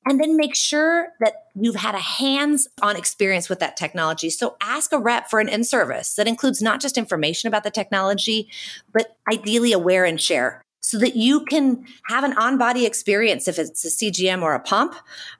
And 0.08 0.20
then 0.20 0.36
make 0.36 0.54
sure 0.54 1.08
that 1.20 1.46
you've 1.54 1.76
had 1.76 1.96
a 1.96 2.00
hands 2.00 2.68
on 2.80 2.96
experience 2.96 3.48
with 3.48 3.58
that 3.58 3.76
technology. 3.76 4.30
So 4.30 4.56
ask 4.60 4.92
a 4.92 4.98
rep 4.98 5.28
for 5.28 5.40
an 5.40 5.48
in 5.48 5.64
service 5.64 6.14
that 6.14 6.28
includes 6.28 6.62
not 6.62 6.80
just 6.80 6.98
information 6.98 7.48
about 7.48 7.64
the 7.64 7.72
technology, 7.72 8.48
but 8.92 9.16
ideally 9.30 9.72
a 9.72 9.78
wear 9.80 10.04
and 10.04 10.20
share 10.20 10.62
so 10.86 11.00
that 11.00 11.16
you 11.16 11.44
can 11.46 11.84
have 12.06 12.22
an 12.22 12.32
on 12.34 12.56
body 12.56 12.86
experience 12.86 13.48
if 13.48 13.58
it's 13.58 13.84
a 13.84 13.88
CGM 13.88 14.40
or 14.40 14.54
a 14.54 14.60
pump. 14.60 14.94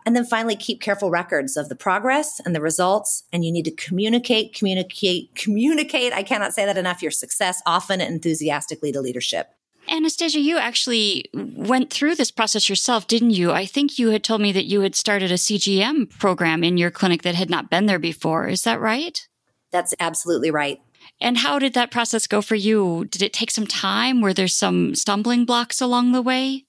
And 0.05 0.17
then 0.17 0.25
finally, 0.25 0.57
keep 0.57 0.81
careful 0.81 1.09
records 1.09 1.57
of 1.57 1.69
the 1.69 1.77
progress 1.77 2.41
and 2.45 2.53
the 2.53 2.61
results. 2.61 3.23
And 3.33 3.45
you 3.45 3.53
need 3.53 3.65
to 3.67 3.71
communicate, 3.71 4.55
communicate, 4.55 5.37
communicate. 5.37 6.13
I 6.13 6.25
cannot 6.25 6.53
say 6.53 6.65
that 6.65 6.77
enough 6.77 7.01
your 7.01 7.13
success 7.13 7.63
often 7.65 8.01
and 8.01 8.13
enthusiastically 8.13 8.91
to 8.91 9.01
leadership. 9.01 9.51
Anastasia, 9.89 10.41
you 10.41 10.59
actually 10.59 11.27
went 11.33 11.93
through 11.93 12.17
this 12.17 12.33
process 12.33 12.69
yourself, 12.69 13.07
didn't 13.07 13.31
you? 13.31 13.53
I 13.53 13.67
think 13.67 14.01
you 14.01 14.09
had 14.09 14.25
told 14.25 14.41
me 14.41 14.51
that 14.51 14.65
you 14.65 14.81
had 14.81 14.97
started 14.97 15.31
a 15.31 15.35
CGM 15.35 16.11
program 16.19 16.65
in 16.65 16.77
your 16.77 16.91
clinic 16.91 17.23
that 17.23 17.37
had 17.37 17.51
not 17.51 17.71
been 17.71 17.87
there 17.87 18.01
before. 18.01 18.49
Is 18.49 18.65
that 18.65 18.81
right? 18.81 19.29
That's 19.71 19.95
absolutely 20.01 20.51
right. 20.51 20.81
And 21.21 21.39
how 21.39 21.59
did 21.59 21.75
that 21.75 21.91
process 21.91 22.27
go 22.27 22.43
for 22.43 22.55
you? 22.55 23.07
Did 23.07 23.23
it 23.23 23.33
take 23.33 23.51
some 23.51 23.67
time? 23.67 24.21
Were 24.21 24.35
there 24.35 24.49
some 24.49 24.95
stumbling 24.95 25.45
blocks 25.45 25.81
along 25.81 26.13
the 26.13 26.23
way? 26.23 26.65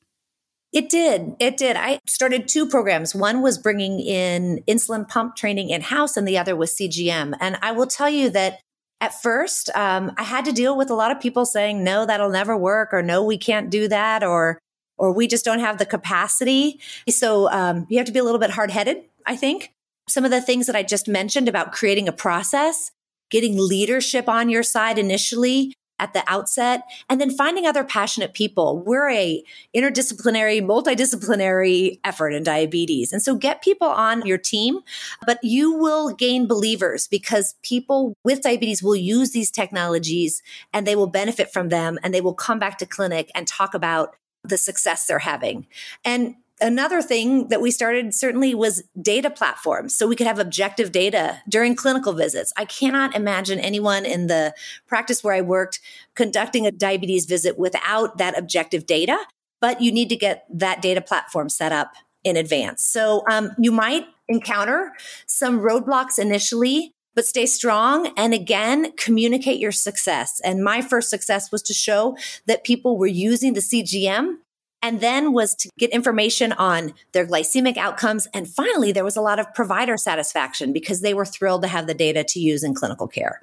It 0.74 0.90
did. 0.90 1.36
It 1.40 1.58
did. 1.58 1.76
I 1.76 2.00
started 2.08 2.48
two 2.48 2.68
programs. 2.68 3.16
One 3.16 3.42
was 3.42 3.58
bringing 3.58 4.00
in 4.00 4.64
insulin 4.68 5.08
pump 5.08 5.36
training 5.36 5.70
in 5.70 5.82
house, 5.82 6.18
and 6.18 6.28
the 6.28 6.38
other 6.38 6.56
was 6.56 6.72
CGM. 6.74 7.36
And 7.40 7.58
I 7.62 7.72
will 7.72 7.88
tell 7.88 8.10
you 8.10 8.30
that 8.32 8.60
at 9.00 9.14
first, 9.22 9.70
um, 9.76 10.12
I 10.18 10.24
had 10.24 10.46
to 10.46 10.52
deal 10.52 10.78
with 10.78 10.90
a 10.90 10.96
lot 10.96 11.12
of 11.12 11.22
people 11.22 11.46
saying, 11.46 11.84
"No, 11.84 12.06
that'll 12.06 12.30
never 12.30 12.58
work," 12.58 12.94
or 12.94 13.02
"No, 13.02 13.24
we 13.24 13.38
can't 13.38 13.70
do 13.70 13.88
that," 13.88 14.24
or 14.24 14.60
"or 14.98 15.12
we 15.14 15.28
just 15.28 15.46
don't 15.46 15.60
have 15.60 15.78
the 15.78 15.86
capacity." 15.86 16.80
So 17.10 17.50
um, 17.52 17.86
you 17.90 17.98
have 17.98 18.08
to 18.08 18.14
be 18.14 18.20
a 18.20 18.24
little 18.24 18.40
bit 18.40 18.52
hard 18.52 18.72
headed. 18.72 19.04
I 19.26 19.36
think 19.36 19.72
some 20.10 20.26
of 20.26 20.32
the 20.32 20.42
things 20.42 20.68
that 20.68 20.76
I 20.76 20.84
just 20.84 21.08
mentioned 21.08 21.48
about 21.48 21.72
creating 21.72 22.08
a 22.08 22.14
process 22.14 22.92
getting 23.30 23.58
leadership 23.58 24.28
on 24.28 24.50
your 24.50 24.64
side 24.64 24.98
initially 24.98 25.74
at 26.00 26.14
the 26.14 26.24
outset 26.28 26.84
and 27.10 27.20
then 27.20 27.30
finding 27.32 27.66
other 27.66 27.84
passionate 27.84 28.34
people. 28.34 28.84
We're 28.86 29.10
a 29.10 29.44
interdisciplinary 29.76 30.62
multidisciplinary 30.62 32.00
effort 32.04 32.30
in 32.30 32.44
diabetes. 32.44 33.12
And 33.12 33.22
so 33.22 33.36
get 33.36 33.64
people 33.64 33.88
on 33.88 34.26
your 34.26 34.38
team 34.38 34.80
but 35.26 35.40
you 35.44 35.74
will 35.74 36.14
gain 36.14 36.48
believers 36.48 37.08
because 37.08 37.56
people 37.64 38.14
with 38.24 38.42
diabetes 38.42 38.84
will 38.84 38.96
use 38.96 39.32
these 39.32 39.52
technologies 39.52 40.42
and 40.74 40.86
they 40.86 40.96
will 40.96 41.08
benefit 41.08 41.52
from 41.52 41.70
them 41.70 41.98
and 42.04 42.14
they 42.14 42.22
will 42.22 42.34
come 42.34 42.60
back 42.60 42.78
to 42.78 42.86
clinic 42.86 43.32
and 43.36 43.48
talk 43.48 43.74
about 43.74 44.16
the 44.44 44.58
success 44.58 45.08
they're 45.08 45.20
having. 45.20 45.68
And 46.06 46.36
another 46.60 47.02
thing 47.02 47.50
that 47.50 47.62
we 47.62 47.72
started 47.72 48.14
certainly 48.14 48.56
was 48.56 48.84
data 49.02 49.30
platforms. 49.30 49.96
So 49.96 50.08
we 50.08 50.16
could 50.16 50.28
have 50.28 50.40
objective 50.40 50.92
data 50.92 51.42
during 51.48 51.76
clinical 51.76 52.14
visits. 52.14 52.52
I 52.58 52.66
cannot 52.66 53.16
imagine 53.16 53.60
anyone 53.60 54.06
in 54.06 54.28
the 54.28 54.54
practice 54.88 55.24
where 55.24 55.34
i 55.34 55.42
worked 55.42 55.80
conducting 56.16 56.66
a 56.66 56.72
diabetes 56.72 57.26
visit 57.26 57.58
without 57.58 58.18
that 58.18 58.38
objective 58.38 58.86
data 58.86 59.18
but 59.60 59.82
you 59.82 59.92
need 59.92 60.10
to 60.10 60.16
get 60.16 60.46
that 60.54 60.82
data 60.82 61.02
platform 61.02 61.50
set 61.50 61.72
up 61.72 61.94
in 62.24 62.36
advance. 62.36 62.86
So 62.86 63.24
um, 63.30 63.52
you 63.58 63.72
might 63.72 64.06
encounter 64.28 64.92
some 65.26 65.60
roadblocks 65.60 66.20
initially 66.20 66.92
but 67.16 67.26
stay 67.26 67.48
strong 67.48 68.14
and 68.16 68.32
again 68.32 68.92
communicate 68.92 69.60
your 69.60 69.72
success. 69.72 70.40
And 70.44 70.64
my 70.64 70.82
first 70.82 71.10
success 71.10 71.52
was 71.52 71.64
to 71.64 71.74
show 71.74 72.16
that 72.46 72.64
people 72.64 72.96
were 72.96 73.08
using 73.08 73.54
the 73.54 73.60
cgm 73.60 74.36
and 74.82 75.00
then 75.00 75.34
was 75.34 75.56
to 75.56 75.70
get 75.78 75.90
information 75.92 76.52
on 76.54 76.94
their 77.12 77.26
glycemic 77.26 77.78
outcomes. 77.78 78.28
And 78.34 78.48
finally, 78.48 78.92
there 78.92 79.04
was 79.04 79.18
a 79.18 79.22
lot 79.22 79.40
of 79.40 79.54
provider 79.54 79.98
satisfaction 79.98 80.74
because 80.74 81.02
they 81.02 81.14
were 81.14 81.26
thrilled 81.26 81.64
to 81.64 81.68
have 81.68 81.88
the 81.88 81.94
data 81.94 82.24
to 82.24 82.40
use 82.40 82.64
in 82.64 82.76
clinical 82.76 83.08
care. 83.08 83.42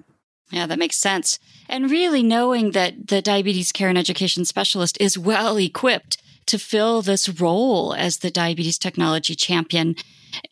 Yeah, 0.50 0.66
that 0.66 0.78
makes 0.78 0.96
sense. 0.96 1.38
And 1.68 1.90
really 1.90 2.22
knowing 2.22 2.72
that 2.72 3.08
the 3.08 3.22
diabetes 3.22 3.72
care 3.72 3.88
and 3.88 3.98
education 3.98 4.44
specialist 4.44 4.96
is 5.00 5.18
well 5.18 5.58
equipped 5.58 6.22
to 6.46 6.58
fill 6.58 7.02
this 7.02 7.28
role 7.40 7.94
as 7.94 8.18
the 8.18 8.30
diabetes 8.30 8.78
technology 8.78 9.34
champion 9.34 9.96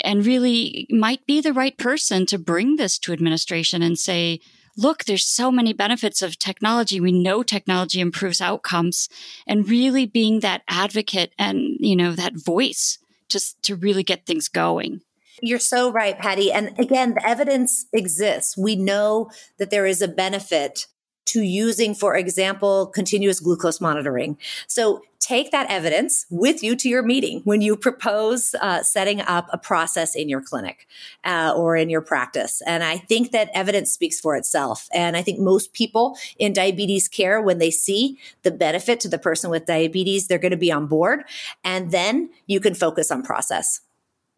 and 0.01 0.25
really 0.25 0.87
might 0.91 1.25
be 1.27 1.41
the 1.41 1.53
right 1.53 1.77
person 1.77 2.25
to 2.27 2.39
bring 2.39 2.77
this 2.77 2.99
to 3.01 3.12
administration 3.12 3.83
and 3.83 3.99
say, 3.99 4.41
look, 4.76 5.05
there's 5.05 5.25
so 5.25 5.50
many 5.50 5.73
benefits 5.73 6.23
of 6.23 6.38
technology. 6.38 7.00
We 7.00 7.12
know 7.12 7.43
technology 7.43 8.00
improves 8.00 8.41
outcomes 8.41 9.09
and 9.47 9.69
really 9.69 10.07
being 10.07 10.41
that 10.41 10.62
advocate 10.69 11.33
and, 11.38 11.76
you 11.79 11.97
know, 11.97 12.12
that 12.12 12.35
voice 12.35 12.99
just 13.29 13.62
to 13.64 13.76
really 13.76 14.02
get 14.02 14.26
things 14.26 14.49
going. 14.49 15.00
You're 15.41 15.59
so 15.59 15.91
right, 15.91 16.19
Patty. 16.19 16.52
And 16.52 16.79
again, 16.79 17.14
the 17.14 17.26
evidence 17.26 17.87
exists. 17.93 18.57
We 18.57 18.76
know 18.76 19.31
that 19.59 19.71
there 19.71 19.87
is 19.87 20.02
a 20.02 20.09
benefit 20.09 20.87
to 21.26 21.43
using, 21.43 21.95
for 21.95 22.14
example, 22.14 22.87
continuous 22.87 23.41
glucose 23.41 23.81
monitoring. 23.81 24.38
So 24.67 25.02
take 25.23 25.52
that 25.52 25.71
evidence 25.71 26.26
with 26.31 26.62
you 26.62 26.75
to 26.76 26.88
your 26.88 27.02
meeting 27.02 27.41
when 27.45 27.62
you 27.62 27.76
propose 27.76 28.55
uh, 28.61 28.83
setting 28.83 29.21
up 29.21 29.49
a 29.52 29.59
process 29.59 30.17
in 30.17 30.29
your 30.29 30.41
clinic 30.41 30.87
uh, 31.25 31.55
or 31.57 31.76
in 31.76 31.88
your 31.88 32.00
practice. 32.00 32.61
And 32.67 32.83
I 32.83 32.99
think 32.99 33.31
that 33.31 33.49
evidence 33.55 33.93
speaks 33.93 34.19
for 34.21 34.37
itself. 34.37 34.88
And 34.93 35.17
I 35.17 35.23
think 35.23 35.38
most 35.38 35.73
people 35.73 36.19
in 36.38 36.52
diabetes 36.52 37.09
care, 37.09 37.41
when 37.41 37.59
they 37.59 37.71
see 37.71 38.19
the 38.43 38.50
benefit 38.50 38.99
to 39.00 39.09
the 39.09 39.19
person 39.19 39.49
with 39.49 39.67
diabetes, 39.67 40.26
they're 40.26 40.38
going 40.38 40.50
to 40.50 40.57
be 40.57 40.73
on 40.73 40.87
board. 40.88 41.23
And 41.62 41.93
then 41.93 42.31
you 42.47 42.59
can 42.59 42.75
focus 42.75 43.11
on 43.11 43.23
process. 43.23 43.81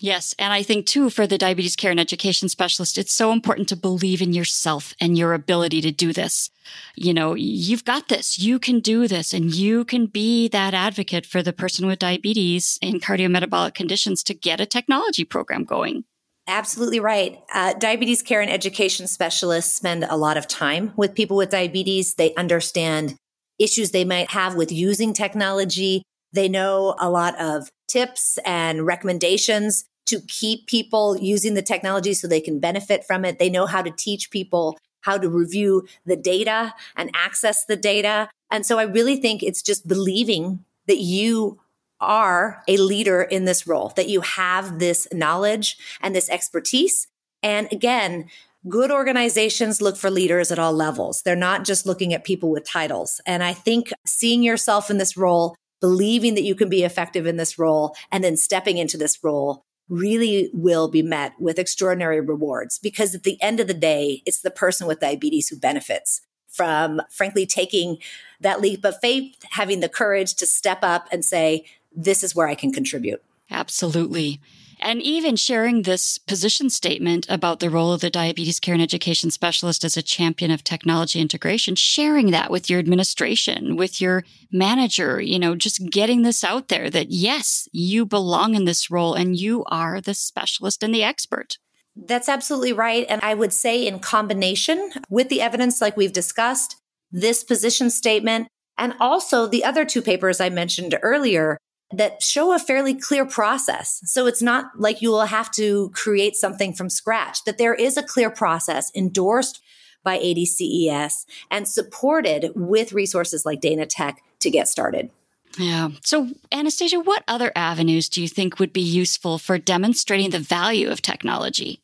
Yes. 0.01 0.35
And 0.39 0.53
I 0.53 0.63
think 0.63 0.87
too, 0.87 1.09
for 1.09 1.27
the 1.27 1.39
diabetes 1.39 1.77
care 1.77 1.91
and 1.91 2.01
education 2.01 2.49
specialist, 2.49 2.99
it's 2.99 3.13
so 3.13 3.33
important 3.33 3.69
to 3.69 3.77
believe 3.77 4.21
in 4.21 4.33
yourself 4.33 4.93
and 5.01 5.17
your 5.17 5.35
ability 5.35 5.81
to 5.83 5.93
do 5.93 6.13
this. 6.13 6.51
You 6.97 7.15
know, 7.15 7.35
you've 7.35 7.85
got 7.85 8.09
this, 8.09 8.39
you 8.39 8.59
can 8.59 8.81
do 8.81 9.07
this, 9.07 9.33
and 9.33 9.55
you 9.55 9.85
can 9.85 10.07
be 10.07 10.49
that 10.49 10.75
advocate 10.75 11.27
for 11.27 11.43
the 11.43 11.53
person 11.53 11.87
with 11.87 12.01
diabetes 12.01 12.79
and 12.83 13.01
cardiometabolic 13.01 13.75
conditions 13.75 14.23
to 14.25 14.35
get 14.35 14.61
a 14.61 14.67
technology 14.67 15.25
program 15.25 15.65
going. 15.65 16.05
Absolutely 16.47 17.01
right. 17.01 17.41
Uh, 17.55 17.73
diabetes 17.75 18.21
care 18.21 18.43
and 18.43 18.51
education 18.51 19.07
specialists 19.07 19.75
spend 19.75 20.05
a 20.05 20.17
lot 20.17 20.37
of 20.37 20.47
time 20.47 20.93
with 20.97 21.15
people 21.15 21.37
with 21.37 21.51
diabetes. 21.51 22.15
They 22.15 22.35
understand 22.35 23.17
issues 23.59 23.93
they 23.93 24.05
might 24.05 24.31
have 24.31 24.55
with 24.55 24.71
using 24.71 25.15
technology. 25.15 26.03
They 26.35 26.49
know 26.49 26.97
a 26.99 27.09
lot 27.09 27.41
of 27.41 27.71
tips 27.89 28.39
and 28.45 28.85
recommendations 28.85 29.85
to 30.07 30.21
keep 30.29 30.67
people 30.67 31.17
using 31.17 31.55
the 31.55 31.63
technology 31.63 32.13
so 32.13 32.27
they 32.27 32.41
can 32.41 32.61
benefit 32.61 33.05
from 33.05 33.25
it. 33.25 33.39
They 33.39 33.49
know 33.49 33.67
how 33.67 33.83
to 33.83 33.91
teach 33.91 34.31
people 34.31 34.77
how 35.03 35.19
to 35.19 35.29
review 35.29 35.87
the 36.07 36.17
data 36.17 36.75
and 36.97 37.11
access 37.15 37.65
the 37.67 37.77
data. 37.77 38.29
And 38.51 38.65
so 38.65 38.79
I 38.79 38.85
really 38.85 39.17
think 39.17 39.43
it's 39.43 39.63
just 39.63 39.87
believing 39.87 40.65
that 40.87 40.99
you 40.99 41.61
are 42.01 42.63
a 42.67 42.77
leader 42.79 43.23
in 43.23 43.45
this 43.45 43.67
role, 43.67 43.93
that 43.97 44.09
you 44.09 44.23
have 44.23 44.79
this 44.79 45.07
knowledge 45.13 45.77
and 46.01 46.15
this 46.15 46.29
expertise. 46.31 47.07
And 47.43 47.69
again, 47.71 48.29
good 48.69 48.91
organizations 48.91 49.83
look 49.83 49.97
for 49.97 50.11
leaders 50.11 50.51
at 50.51 50.59
all 50.59 50.73
levels. 50.73 51.23
They're 51.23 51.37
not 51.37 51.65
just 51.65 51.87
looking 51.87 52.15
at 52.15 52.25
people 52.25 52.51
with 52.51 52.69
titles. 52.69 53.21
And 53.27 53.43
I 53.43 53.53
think 53.53 53.93
seeing 54.07 54.43
yourself 54.43 54.91
in 54.91 54.99
this 54.99 55.17
role, 55.17 55.55
believing 55.85 56.35
that 56.35 56.45
you 56.45 56.55
can 56.55 56.71
be 56.71 56.83
effective 56.83 57.27
in 57.27 57.37
this 57.37 57.59
role, 57.59 57.95
and 58.11 58.25
then 58.25 58.39
stepping 58.39 58.79
into 58.79 58.97
this 58.97 59.23
role 59.23 59.67
really 59.91 60.49
will 60.55 60.89
be 60.89 61.03
met 61.03 61.35
with 61.39 61.59
extraordinary 61.59 62.23
rewards 62.23 62.79
because 62.79 63.15
at 63.15 63.23
the 63.23 63.37
end 63.43 63.61
of 63.61 63.67
the 63.67 63.75
day, 63.75 64.23
it's 64.25 64.41
the 64.41 64.51
person 64.51 64.87
with 64.87 64.99
diabetes 64.99 65.49
who 65.49 65.59
benefits 65.59 66.23
from, 66.49 67.03
frankly, 67.11 67.45
taking 67.45 67.99
that 68.41 68.63
leap 68.63 68.83
of 68.83 68.99
faith, 69.03 69.37
having 69.51 69.81
the 69.81 69.89
courage 69.91 70.33
to 70.33 70.47
step 70.47 70.79
up 70.81 71.07
and 71.13 71.23
say, 71.23 71.67
this 71.95 72.23
is 72.23 72.35
where 72.35 72.49
I 72.49 72.55
can 72.55 72.73
contribute. 72.73 73.23
Absolutely. 73.51 74.41
And 74.85 75.01
even 75.01 75.35
sharing 75.37 75.83
this 75.83 76.19
position 76.19 76.69
statement 76.69 77.25
about 77.31 77.61
the 77.61 77.71
role 77.71 77.95
of 77.95 78.03
the 78.03 78.11
diabetes 78.11 78.61
care 78.61 78.75
and 78.75 78.83
education 78.83 79.31
specialist 79.31 79.83
as 79.83 79.97
a 79.97 80.03
champion 80.03 80.51
of 80.51 80.63
technology 80.63 81.23
integration, 81.23 81.75
sharing 81.75 82.33
that 82.33 82.51
with 82.51 82.69
your 82.69 82.81
administration, 82.81 83.77
with 83.77 83.99
your 83.99 84.25
manager, 84.53 85.23
you 85.23 85.39
know, 85.39 85.57
just 85.57 85.89
getting 85.89 86.21
this 86.21 86.45
out 86.45 86.69
there 86.69 86.91
that 86.91 87.11
yes, 87.11 87.67
you 87.73 88.05
belong 88.05 88.55
in 88.55 88.67
this 88.67 88.91
role 88.91 89.15
and 89.15 89.39
you 89.41 89.65
are 89.69 90.03
the 90.03 90.13
specialist 90.13 90.83
and 90.83 90.95
the 90.95 91.03
expert. 91.03 91.57
That's 91.97 92.29
absolutely 92.29 92.75
right. 92.75 93.07
And 93.09 93.23
I 93.23 93.33
would 93.33 93.55
say, 93.55 93.87
in 93.87 94.01
combination 94.01 94.91
with 95.09 95.31
the 95.31 95.41
evidence, 95.41 95.81
like 95.81 95.97
we've 95.97 96.13
discussed, 96.13 96.77
this 97.11 97.43
position 97.43 97.89
statement, 97.89 98.49
and 98.77 98.93
also 99.01 99.47
the 99.47 99.65
other 99.65 99.87
two 99.87 100.03
papers 100.03 100.41
I 100.43 100.51
mentioned 100.51 100.99
earlier 101.03 101.57
that 101.93 102.23
show 102.23 102.55
a 102.55 102.59
fairly 102.59 102.95
clear 102.95 103.27
process. 103.27 104.01
So 104.05 104.27
it's 104.27 104.43
not 104.43 104.79
like 104.79 105.03
you 105.03 105.11
will 105.11 105.27
have 105.27 105.51
to 105.53 105.91
create 105.91 106.37
something 106.37 106.73
from 106.73 106.91
scratch, 106.91 107.45
that 107.45 107.59
there 107.59 107.75
is 107.75 107.97
a 107.97 108.03
clear 108.03 108.31
process 108.31 108.91
endorsed 108.95 109.61
by 110.03 110.19
ADCES 110.19 111.25
and 111.51 111.67
supported 111.67 112.53
with 112.55 112.93
resources 112.93 113.47
like 113.47 113.61
Danatech 113.61 114.17
to 114.41 114.51
get 114.51 114.69
started. 114.69 115.11
Yeah. 115.59 115.91
So, 116.03 116.31
Anastasia, 116.51 116.99
what 116.99 117.23
other 117.29 117.53
avenues 117.55 118.09
do 118.09 118.21
you 118.21 118.29
think 118.29 118.59
would 118.59 118.73
be 118.73 118.81
useful 118.81 119.39
for 119.39 119.57
demonstrating 119.57 120.31
the 120.31 120.41
value 120.41 120.91
of 120.91 121.01
technology? 121.01 121.81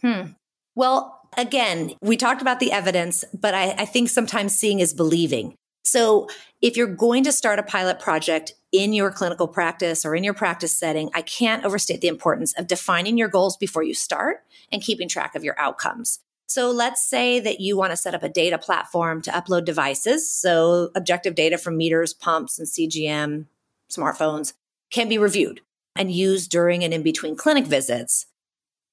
Hmm. 0.00 0.32
Well, 0.74 1.20
again, 1.36 1.92
we 2.00 2.16
talked 2.16 2.40
about 2.42 2.60
the 2.60 2.72
evidence, 2.72 3.24
but 3.32 3.54
I, 3.54 3.74
I 3.78 3.84
think 3.84 4.08
sometimes 4.08 4.54
seeing 4.54 4.80
is 4.80 4.94
believing. 4.94 5.54
So 5.84 6.28
if 6.60 6.76
you're 6.76 6.86
going 6.86 7.24
to 7.24 7.32
start 7.32 7.58
a 7.58 7.62
pilot 7.62 8.00
project 8.00 8.54
in 8.72 8.92
your 8.92 9.12
clinical 9.12 9.46
practice 9.46 10.04
or 10.04 10.16
in 10.16 10.24
your 10.24 10.34
practice 10.34 10.76
setting, 10.76 11.10
I 11.14 11.22
can't 11.22 11.64
overstate 11.64 12.00
the 12.00 12.08
importance 12.08 12.52
of 12.58 12.66
defining 12.66 13.16
your 13.16 13.28
goals 13.28 13.56
before 13.56 13.82
you 13.84 13.94
start 13.94 14.38
and 14.72 14.82
keeping 14.82 15.08
track 15.08 15.34
of 15.34 15.44
your 15.44 15.58
outcomes. 15.60 16.20
So 16.46 16.70
let's 16.70 17.02
say 17.02 17.38
that 17.40 17.60
you 17.60 17.76
want 17.76 17.90
to 17.92 17.96
set 17.96 18.14
up 18.14 18.22
a 18.22 18.28
data 18.28 18.58
platform 18.58 19.22
to 19.22 19.30
upload 19.30 19.64
devices. 19.64 20.30
So 20.30 20.90
objective 20.94 21.34
data 21.34 21.58
from 21.58 21.76
meters, 21.76 22.14
pumps, 22.14 22.58
and 22.58 22.66
CGM 22.66 23.46
smartphones 23.90 24.54
can 24.90 25.08
be 25.08 25.18
reviewed 25.18 25.60
and 25.96 26.10
used 26.10 26.50
during 26.50 26.82
and 26.82 26.92
in 26.92 27.02
between 27.02 27.36
clinic 27.36 27.66
visits. 27.66 28.26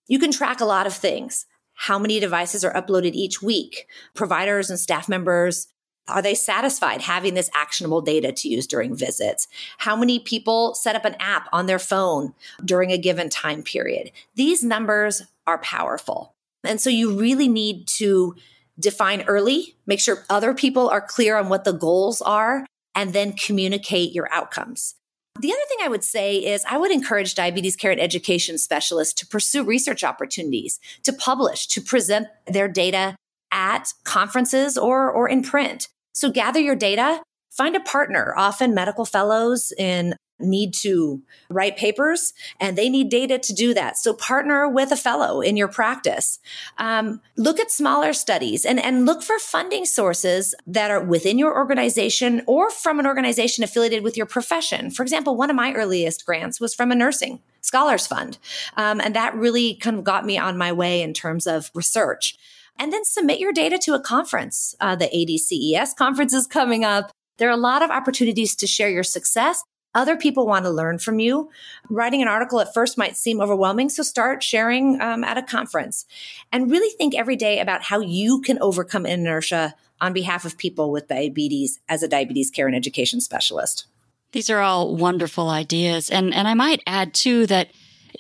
You 0.08 0.20
can 0.20 0.32
track 0.32 0.60
a 0.60 0.66
lot 0.66 0.88
of 0.88 0.94
things. 0.94 1.46
How 1.74 1.98
many 1.98 2.20
devices 2.20 2.64
are 2.64 2.74
uploaded 2.74 3.14
each 3.14 3.42
week? 3.42 3.88
Providers 4.14 4.70
and 4.70 4.80
staff 4.80 5.10
members 5.10 5.68
are 6.12 6.22
they 6.22 6.36
satisfied 6.36 7.02
having 7.02 7.34
this 7.34 7.50
actionable 7.54 8.02
data 8.02 8.32
to 8.32 8.50
use 8.50 8.68
during 8.68 8.96
visits? 8.96 9.48
How 9.80 9.96
many 9.96 10.20
people 10.20 10.76
set 10.76 10.96
up 10.96 11.06
an 11.06 11.16
app 11.20 11.48
on 11.52 11.66
their 11.66 11.80
phone 11.80 12.34
during 12.64 12.92
a 12.92 12.98
given 12.98 13.30
time 13.30 13.64
period? 13.64 14.12
These 14.36 14.64
numbers 14.64 15.24
are 15.48 15.58
powerful. 15.60 16.34
And 16.64 16.80
so 16.80 16.90
you 16.90 17.18
really 17.18 17.48
need 17.48 17.88
to 17.88 18.36
define 18.80 19.22
early, 19.24 19.76
make 19.86 20.00
sure 20.00 20.24
other 20.30 20.54
people 20.54 20.90
are 20.90 21.02
clear 21.02 21.38
on 21.38 21.50
what 21.50 21.64
the 21.64 21.72
goals 21.72 22.22
are, 22.22 22.66
and 22.96 23.14
then 23.14 23.34
communicate 23.34 24.14
your 24.14 24.32
outcomes. 24.32 24.96
The 25.40 25.52
other 25.52 25.62
thing 25.70 25.78
I 25.82 25.88
would 25.88 26.04
say 26.04 26.38
is 26.38 26.66
I 26.70 26.78
would 26.78 26.92
encourage 26.92 27.36
diabetes 27.36 27.76
care 27.76 27.92
and 27.92 28.02
education 28.02 28.58
specialists 28.58 29.14
to 29.16 29.28
pursue 29.28 29.64
research 29.64 30.04
opportunities, 30.04 30.80
to 31.04 31.14
publish, 31.14 31.68
to 31.68 31.82
present 31.82 32.28
their 32.48 32.68
data 32.68 33.16
at 33.52 33.94
conferences 34.04 34.78
or, 34.78 35.10
or 35.10 35.30
in 35.30 35.42
print. 35.42 35.88
So 36.14 36.32
gather 36.32 36.60
your 36.60 36.76
data, 36.76 37.22
find 37.50 37.76
a 37.76 37.82
partner. 37.82 38.34
Often 38.38 38.74
medical 38.74 39.06
fellows 39.06 39.72
in 39.78 40.16
need 40.44 40.74
to 40.74 41.22
write 41.50 41.78
papers 41.78 42.34
and 42.60 42.78
they 42.78 42.90
need 42.90 43.10
data 43.10 43.38
to 43.38 43.54
do 43.54 43.74
that. 43.74 43.98
So 43.98 44.14
partner 44.14 44.68
with 44.68 44.92
a 44.92 44.98
fellow 44.98 45.42
in 45.42 45.56
your 45.56 45.68
practice. 45.68 46.40
Um, 46.78 47.22
look 47.38 47.60
at 47.60 47.72
smaller 47.72 48.14
studies 48.14 48.66
and, 48.66 48.80
and 48.84 49.06
look 49.06 49.22
for 49.22 49.38
funding 49.40 49.86
sources 49.86 50.56
that 50.68 50.92
are 50.92 51.04
within 51.04 51.38
your 51.38 51.56
organization 51.56 52.42
or 52.48 52.72
from 52.72 53.00
an 53.00 53.08
organization 53.08 53.64
affiliated 53.64 54.04
with 54.04 54.18
your 54.18 54.26
profession. 54.26 54.92
For 54.92 55.04
example, 55.04 55.36
one 55.36 55.50
of 55.50 55.56
my 55.56 55.74
earliest 55.74 56.26
grants 56.26 56.60
was 56.60 56.74
from 56.74 56.92
a 56.92 56.96
nursing 56.96 57.42
scholars 57.62 58.08
fund. 58.08 58.38
Um, 58.76 59.00
and 59.00 59.16
that 59.16 59.36
really 59.36 59.76
kind 59.76 59.98
of 59.98 60.04
got 60.04 60.26
me 60.26 60.38
on 60.38 60.58
my 60.58 60.72
way 60.72 61.02
in 61.02 61.14
terms 61.14 61.46
of 61.46 61.70
research 61.76 62.38
and 62.82 62.92
then 62.92 63.06
submit 63.06 63.38
your 63.38 63.54
data 63.54 63.78
to 63.78 63.94
a 63.94 64.00
conference. 64.00 64.74
Uh, 64.80 64.96
the 64.96 65.06
ADCES 65.06 65.96
conference 65.96 66.34
is 66.34 66.48
coming 66.48 66.84
up. 66.84 67.12
There 67.38 67.48
are 67.48 67.54
a 67.54 67.58
lot 67.58 67.84
of 67.84 67.92
opportunities 67.92 68.56
to 68.56 68.66
share 68.66 68.90
your 68.90 69.04
success. 69.04 69.64
Other 69.94 70.18
people 70.18 70.48
want 70.48 70.66
to 70.66 70.72
learn 70.72 70.98
from 70.98 71.20
you. 71.20 71.52
Writing 71.92 72.24
an 72.24 72.28
article 72.28 72.60
at 72.60 72.74
first 72.74 72.98
might 72.98 73.16
seem 73.16 73.40
overwhelming, 73.40 73.90
so 73.90 74.02
start 74.02 74.42
sharing 74.42 75.00
um, 75.00 75.24
at 75.24 75.38
a 75.38 75.44
conference 75.44 76.08
and 76.52 76.72
really 76.72 76.90
think 76.98 77.14
every 77.14 77.36
day 77.36 77.60
about 77.60 77.84
how 77.84 78.00
you 78.00 78.42
can 78.42 78.58
overcome 78.62 79.06
inertia 79.06 79.76
on 80.00 80.12
behalf 80.12 80.44
of 80.44 80.58
people 80.58 80.90
with 80.90 81.08
diabetes 81.08 81.80
as 81.88 82.02
a 82.02 82.08
diabetes 82.08 82.50
care 82.50 82.66
and 82.66 82.76
education 82.76 83.22
specialist. 83.22 83.86
These 84.32 84.50
are 84.50 84.60
all 84.60 84.96
wonderful 84.96 85.50
ideas. 85.50 86.10
And, 86.10 86.34
and 86.34 86.48
I 86.48 86.56
might 86.56 86.82
add 86.88 87.14
too 87.14 87.46
that, 87.46 87.70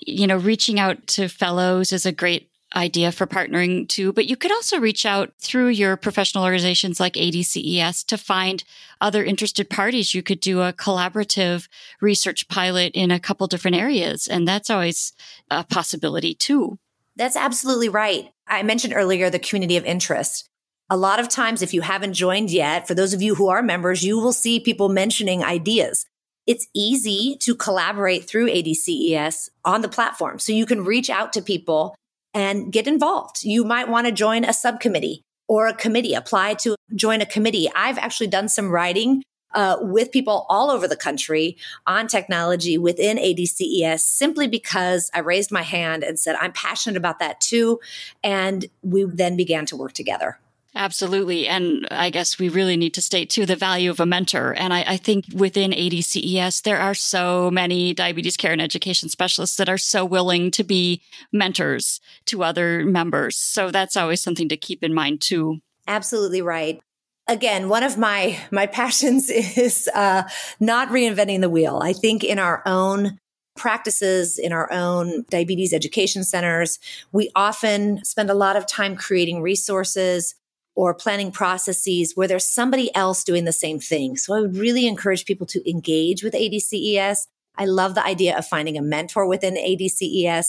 you 0.05 0.27
know, 0.27 0.37
reaching 0.37 0.79
out 0.79 1.07
to 1.07 1.29
fellows 1.29 1.91
is 1.91 2.05
a 2.05 2.11
great 2.11 2.50
idea 2.75 3.11
for 3.11 3.27
partnering 3.27 3.87
too, 3.87 4.13
but 4.13 4.27
you 4.27 4.35
could 4.35 4.51
also 4.51 4.79
reach 4.79 5.05
out 5.05 5.33
through 5.39 5.67
your 5.69 5.97
professional 5.97 6.43
organizations 6.43 6.99
like 6.99 7.13
ADCES 7.13 8.05
to 8.05 8.17
find 8.17 8.63
other 8.99 9.23
interested 9.23 9.69
parties. 9.69 10.13
You 10.13 10.23
could 10.23 10.39
do 10.39 10.61
a 10.61 10.73
collaborative 10.73 11.67
research 11.99 12.47
pilot 12.47 12.93
in 12.93 13.11
a 13.11 13.19
couple 13.19 13.47
different 13.47 13.77
areas. 13.77 14.27
And 14.27 14.47
that's 14.47 14.69
always 14.69 15.13
a 15.49 15.63
possibility 15.63 16.33
too. 16.33 16.77
That's 17.15 17.35
absolutely 17.35 17.89
right. 17.89 18.31
I 18.47 18.63
mentioned 18.63 18.93
earlier 18.95 19.29
the 19.29 19.39
community 19.39 19.77
of 19.77 19.85
interest. 19.85 20.47
A 20.89 20.97
lot 20.97 21.19
of 21.19 21.29
times, 21.29 21.61
if 21.61 21.73
you 21.73 21.81
haven't 21.81 22.13
joined 22.13 22.51
yet, 22.51 22.87
for 22.87 22.93
those 22.93 23.13
of 23.13 23.21
you 23.21 23.35
who 23.35 23.47
are 23.47 23.63
members, 23.63 24.03
you 24.03 24.19
will 24.19 24.33
see 24.33 24.59
people 24.59 24.89
mentioning 24.89 25.43
ideas. 25.43 26.05
It's 26.47 26.67
easy 26.73 27.37
to 27.41 27.55
collaborate 27.55 28.25
through 28.25 28.49
ADCES 28.49 29.49
on 29.63 29.81
the 29.81 29.87
platform. 29.87 30.39
So 30.39 30.51
you 30.51 30.65
can 30.65 30.83
reach 30.83 31.09
out 31.09 31.31
to 31.33 31.41
people 31.41 31.95
and 32.33 32.71
get 32.71 32.87
involved. 32.87 33.43
You 33.43 33.63
might 33.63 33.89
want 33.89 34.07
to 34.07 34.11
join 34.11 34.45
a 34.45 34.53
subcommittee 34.53 35.21
or 35.47 35.67
a 35.67 35.73
committee, 35.73 36.13
apply 36.13 36.53
to 36.55 36.75
join 36.95 37.21
a 37.21 37.25
committee. 37.25 37.69
I've 37.75 37.97
actually 37.97 38.27
done 38.27 38.47
some 38.47 38.69
writing 38.69 39.23
uh, 39.53 39.77
with 39.81 40.11
people 40.11 40.45
all 40.49 40.71
over 40.71 40.87
the 40.87 40.95
country 40.95 41.57
on 41.85 42.07
technology 42.07 42.77
within 42.77 43.17
ADCES 43.17 43.99
simply 43.99 44.47
because 44.47 45.11
I 45.13 45.19
raised 45.19 45.51
my 45.51 45.63
hand 45.63 46.03
and 46.03 46.17
said, 46.17 46.35
I'm 46.39 46.53
passionate 46.53 46.97
about 46.97 47.19
that 47.19 47.41
too. 47.41 47.79
And 48.23 48.65
we 48.81 49.03
then 49.03 49.35
began 49.35 49.65
to 49.67 49.75
work 49.75 49.93
together. 49.93 50.39
Absolutely. 50.73 51.47
And 51.47 51.85
I 51.91 52.09
guess 52.09 52.39
we 52.39 52.47
really 52.47 52.77
need 52.77 52.93
to 52.93 53.01
state 53.01 53.29
too 53.29 53.45
the 53.45 53.57
value 53.57 53.89
of 53.89 53.99
a 53.99 54.05
mentor. 54.05 54.53
And 54.53 54.73
I, 54.73 54.83
I, 54.87 54.97
think 54.97 55.25
within 55.33 55.71
ADCES, 55.71 56.61
there 56.63 56.79
are 56.79 56.93
so 56.93 57.51
many 57.51 57.93
diabetes 57.93 58.37
care 58.37 58.53
and 58.53 58.61
education 58.61 59.09
specialists 59.09 59.57
that 59.57 59.67
are 59.67 59.77
so 59.77 60.05
willing 60.05 60.49
to 60.51 60.63
be 60.63 61.01
mentors 61.33 61.99
to 62.27 62.43
other 62.43 62.85
members. 62.85 63.35
So 63.35 63.69
that's 63.69 63.97
always 63.97 64.21
something 64.21 64.47
to 64.47 64.55
keep 64.55 64.81
in 64.81 64.93
mind 64.93 65.19
too. 65.19 65.59
Absolutely 65.87 66.41
right. 66.41 66.81
Again, 67.27 67.67
one 67.67 67.83
of 67.83 67.97
my 67.97 68.39
my 68.49 68.65
passions 68.67 69.29
is 69.29 69.89
uh, 69.93 70.23
not 70.61 70.87
reinventing 70.87 71.41
the 71.41 71.49
wheel. 71.49 71.81
I 71.83 71.91
think 71.91 72.23
in 72.23 72.39
our 72.39 72.63
own 72.65 73.19
practices 73.57 74.39
in 74.39 74.53
our 74.53 74.71
own 74.71 75.25
diabetes 75.29 75.73
education 75.73 76.23
centers. 76.23 76.79
We 77.11 77.29
often 77.35 78.03
spend 78.05 78.29
a 78.29 78.33
lot 78.33 78.55
of 78.55 78.65
time 78.65 78.95
creating 78.95 79.41
resources 79.41 80.35
or 80.75 80.93
planning 80.93 81.31
processes 81.31 82.13
where 82.15 82.27
there's 82.27 82.45
somebody 82.45 82.93
else 82.95 83.23
doing 83.23 83.45
the 83.45 83.51
same 83.51 83.79
thing. 83.79 84.15
So 84.15 84.33
I 84.33 84.41
would 84.41 84.57
really 84.57 84.87
encourage 84.87 85.25
people 85.25 85.45
to 85.47 85.69
engage 85.69 86.23
with 86.23 86.33
ADCES. 86.33 87.27
I 87.57 87.65
love 87.65 87.95
the 87.95 88.05
idea 88.05 88.37
of 88.37 88.47
finding 88.47 88.77
a 88.77 88.81
mentor 88.81 89.27
within 89.27 89.55
ADCES 89.55 90.47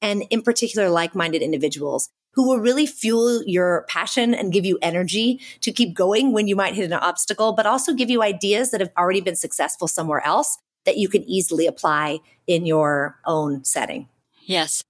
and 0.00 0.24
in 0.30 0.42
particular 0.42 0.88
like-minded 0.88 1.42
individuals 1.42 2.08
who 2.34 2.48
will 2.48 2.58
really 2.58 2.86
fuel 2.86 3.42
your 3.44 3.84
passion 3.88 4.34
and 4.34 4.52
give 4.52 4.64
you 4.64 4.78
energy 4.82 5.40
to 5.60 5.72
keep 5.72 5.94
going 5.94 6.32
when 6.32 6.48
you 6.48 6.56
might 6.56 6.74
hit 6.74 6.84
an 6.84 6.92
obstacle, 6.92 7.52
but 7.52 7.66
also 7.66 7.94
give 7.94 8.10
you 8.10 8.22
ideas 8.22 8.70
that 8.70 8.80
have 8.80 8.90
already 8.98 9.20
been 9.20 9.36
successful 9.36 9.88
somewhere 9.88 10.24
else 10.26 10.58
that 10.84 10.96
you 10.96 11.08
can 11.08 11.22
easily 11.24 11.66
apply 11.66 12.18
in 12.46 12.66
your 12.66 13.18
own 13.24 13.64
setting. 13.64 14.08
Yes. 14.42 14.82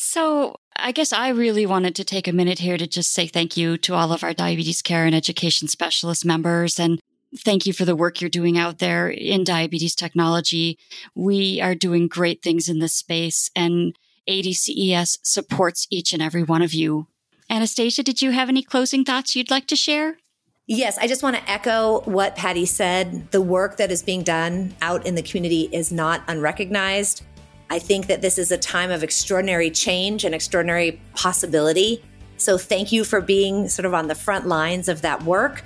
So, 0.00 0.54
I 0.76 0.92
guess 0.92 1.12
I 1.12 1.30
really 1.30 1.66
wanted 1.66 1.96
to 1.96 2.04
take 2.04 2.28
a 2.28 2.32
minute 2.32 2.60
here 2.60 2.78
to 2.78 2.86
just 2.86 3.12
say 3.12 3.26
thank 3.26 3.56
you 3.56 3.76
to 3.78 3.94
all 3.94 4.12
of 4.12 4.22
our 4.22 4.32
diabetes 4.32 4.80
care 4.80 5.04
and 5.04 5.14
education 5.14 5.66
specialist 5.66 6.24
members 6.24 6.78
and 6.78 7.00
thank 7.36 7.66
you 7.66 7.72
for 7.72 7.84
the 7.84 7.96
work 7.96 8.20
you're 8.20 8.30
doing 8.30 8.56
out 8.56 8.78
there 8.78 9.08
in 9.08 9.42
diabetes 9.42 9.96
technology. 9.96 10.78
We 11.16 11.60
are 11.60 11.74
doing 11.74 12.06
great 12.06 12.42
things 12.42 12.68
in 12.68 12.78
this 12.78 12.94
space 12.94 13.50
and 13.56 13.96
ADCES 14.28 15.18
supports 15.22 15.88
each 15.90 16.12
and 16.12 16.22
every 16.22 16.44
one 16.44 16.62
of 16.62 16.72
you. 16.72 17.08
Anastasia, 17.50 18.04
did 18.04 18.22
you 18.22 18.30
have 18.30 18.48
any 18.48 18.62
closing 18.62 19.04
thoughts 19.04 19.34
you'd 19.34 19.50
like 19.50 19.66
to 19.66 19.76
share? 19.76 20.18
Yes, 20.70 20.98
I 20.98 21.06
just 21.06 21.22
want 21.22 21.34
to 21.34 21.50
echo 21.50 22.02
what 22.02 22.36
Patty 22.36 22.66
said. 22.66 23.30
The 23.30 23.40
work 23.40 23.78
that 23.78 23.90
is 23.90 24.02
being 24.02 24.22
done 24.22 24.76
out 24.82 25.06
in 25.06 25.14
the 25.14 25.22
community 25.22 25.62
is 25.72 25.90
not 25.90 26.22
unrecognized. 26.28 27.22
I 27.70 27.78
think 27.78 28.06
that 28.06 28.22
this 28.22 28.38
is 28.38 28.50
a 28.50 28.58
time 28.58 28.90
of 28.90 29.02
extraordinary 29.02 29.70
change 29.70 30.24
and 30.24 30.34
extraordinary 30.34 31.00
possibility. 31.14 32.02
So, 32.38 32.56
thank 32.56 32.92
you 32.92 33.04
for 33.04 33.20
being 33.20 33.68
sort 33.68 33.84
of 33.84 33.94
on 33.94 34.08
the 34.08 34.14
front 34.14 34.46
lines 34.46 34.88
of 34.88 35.02
that 35.02 35.22
work. 35.24 35.64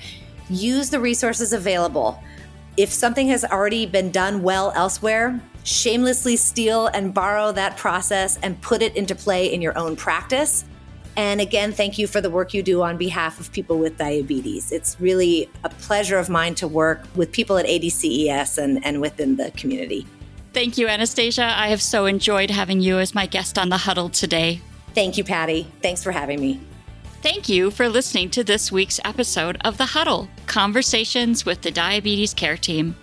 Use 0.48 0.90
the 0.90 0.98
resources 0.98 1.52
available. 1.52 2.22
If 2.76 2.90
something 2.90 3.28
has 3.28 3.44
already 3.44 3.86
been 3.86 4.10
done 4.10 4.42
well 4.42 4.72
elsewhere, 4.74 5.40
shamelessly 5.64 6.36
steal 6.36 6.88
and 6.88 7.14
borrow 7.14 7.52
that 7.52 7.76
process 7.76 8.38
and 8.42 8.60
put 8.62 8.82
it 8.82 8.96
into 8.96 9.14
play 9.14 9.52
in 9.52 9.62
your 9.62 9.76
own 9.78 9.94
practice. 9.94 10.64
And 11.16 11.40
again, 11.40 11.72
thank 11.72 11.98
you 11.98 12.06
for 12.06 12.20
the 12.20 12.30
work 12.30 12.54
you 12.54 12.62
do 12.62 12.82
on 12.82 12.96
behalf 12.96 13.38
of 13.38 13.52
people 13.52 13.78
with 13.78 13.98
diabetes. 13.98 14.72
It's 14.72 14.98
really 14.98 15.50
a 15.62 15.68
pleasure 15.68 16.16
of 16.16 16.30
mine 16.30 16.54
to 16.56 16.66
work 16.66 17.06
with 17.14 17.32
people 17.32 17.58
at 17.58 17.66
ADCES 17.66 18.56
and, 18.56 18.84
and 18.84 19.00
within 19.00 19.36
the 19.36 19.50
community. 19.52 20.06
Thank 20.52 20.76
you, 20.76 20.86
Anastasia. 20.86 21.44
I 21.44 21.68
have 21.68 21.80
so 21.80 22.04
enjoyed 22.04 22.50
having 22.50 22.80
you 22.80 22.98
as 22.98 23.14
my 23.14 23.26
guest 23.26 23.58
on 23.58 23.70
the 23.70 23.78
huddle 23.78 24.10
today. 24.10 24.60
Thank 24.94 25.16
you, 25.16 25.24
Patty. 25.24 25.66
Thanks 25.80 26.02
for 26.02 26.12
having 26.12 26.40
me. 26.40 26.60
Thank 27.22 27.48
you 27.48 27.70
for 27.70 27.88
listening 27.88 28.28
to 28.30 28.44
this 28.44 28.70
week's 28.70 29.00
episode 29.04 29.56
of 29.64 29.78
The 29.78 29.86
Huddle 29.86 30.28
Conversations 30.46 31.46
with 31.46 31.62
the 31.62 31.70
Diabetes 31.70 32.34
Care 32.34 32.58
Team. 32.58 32.96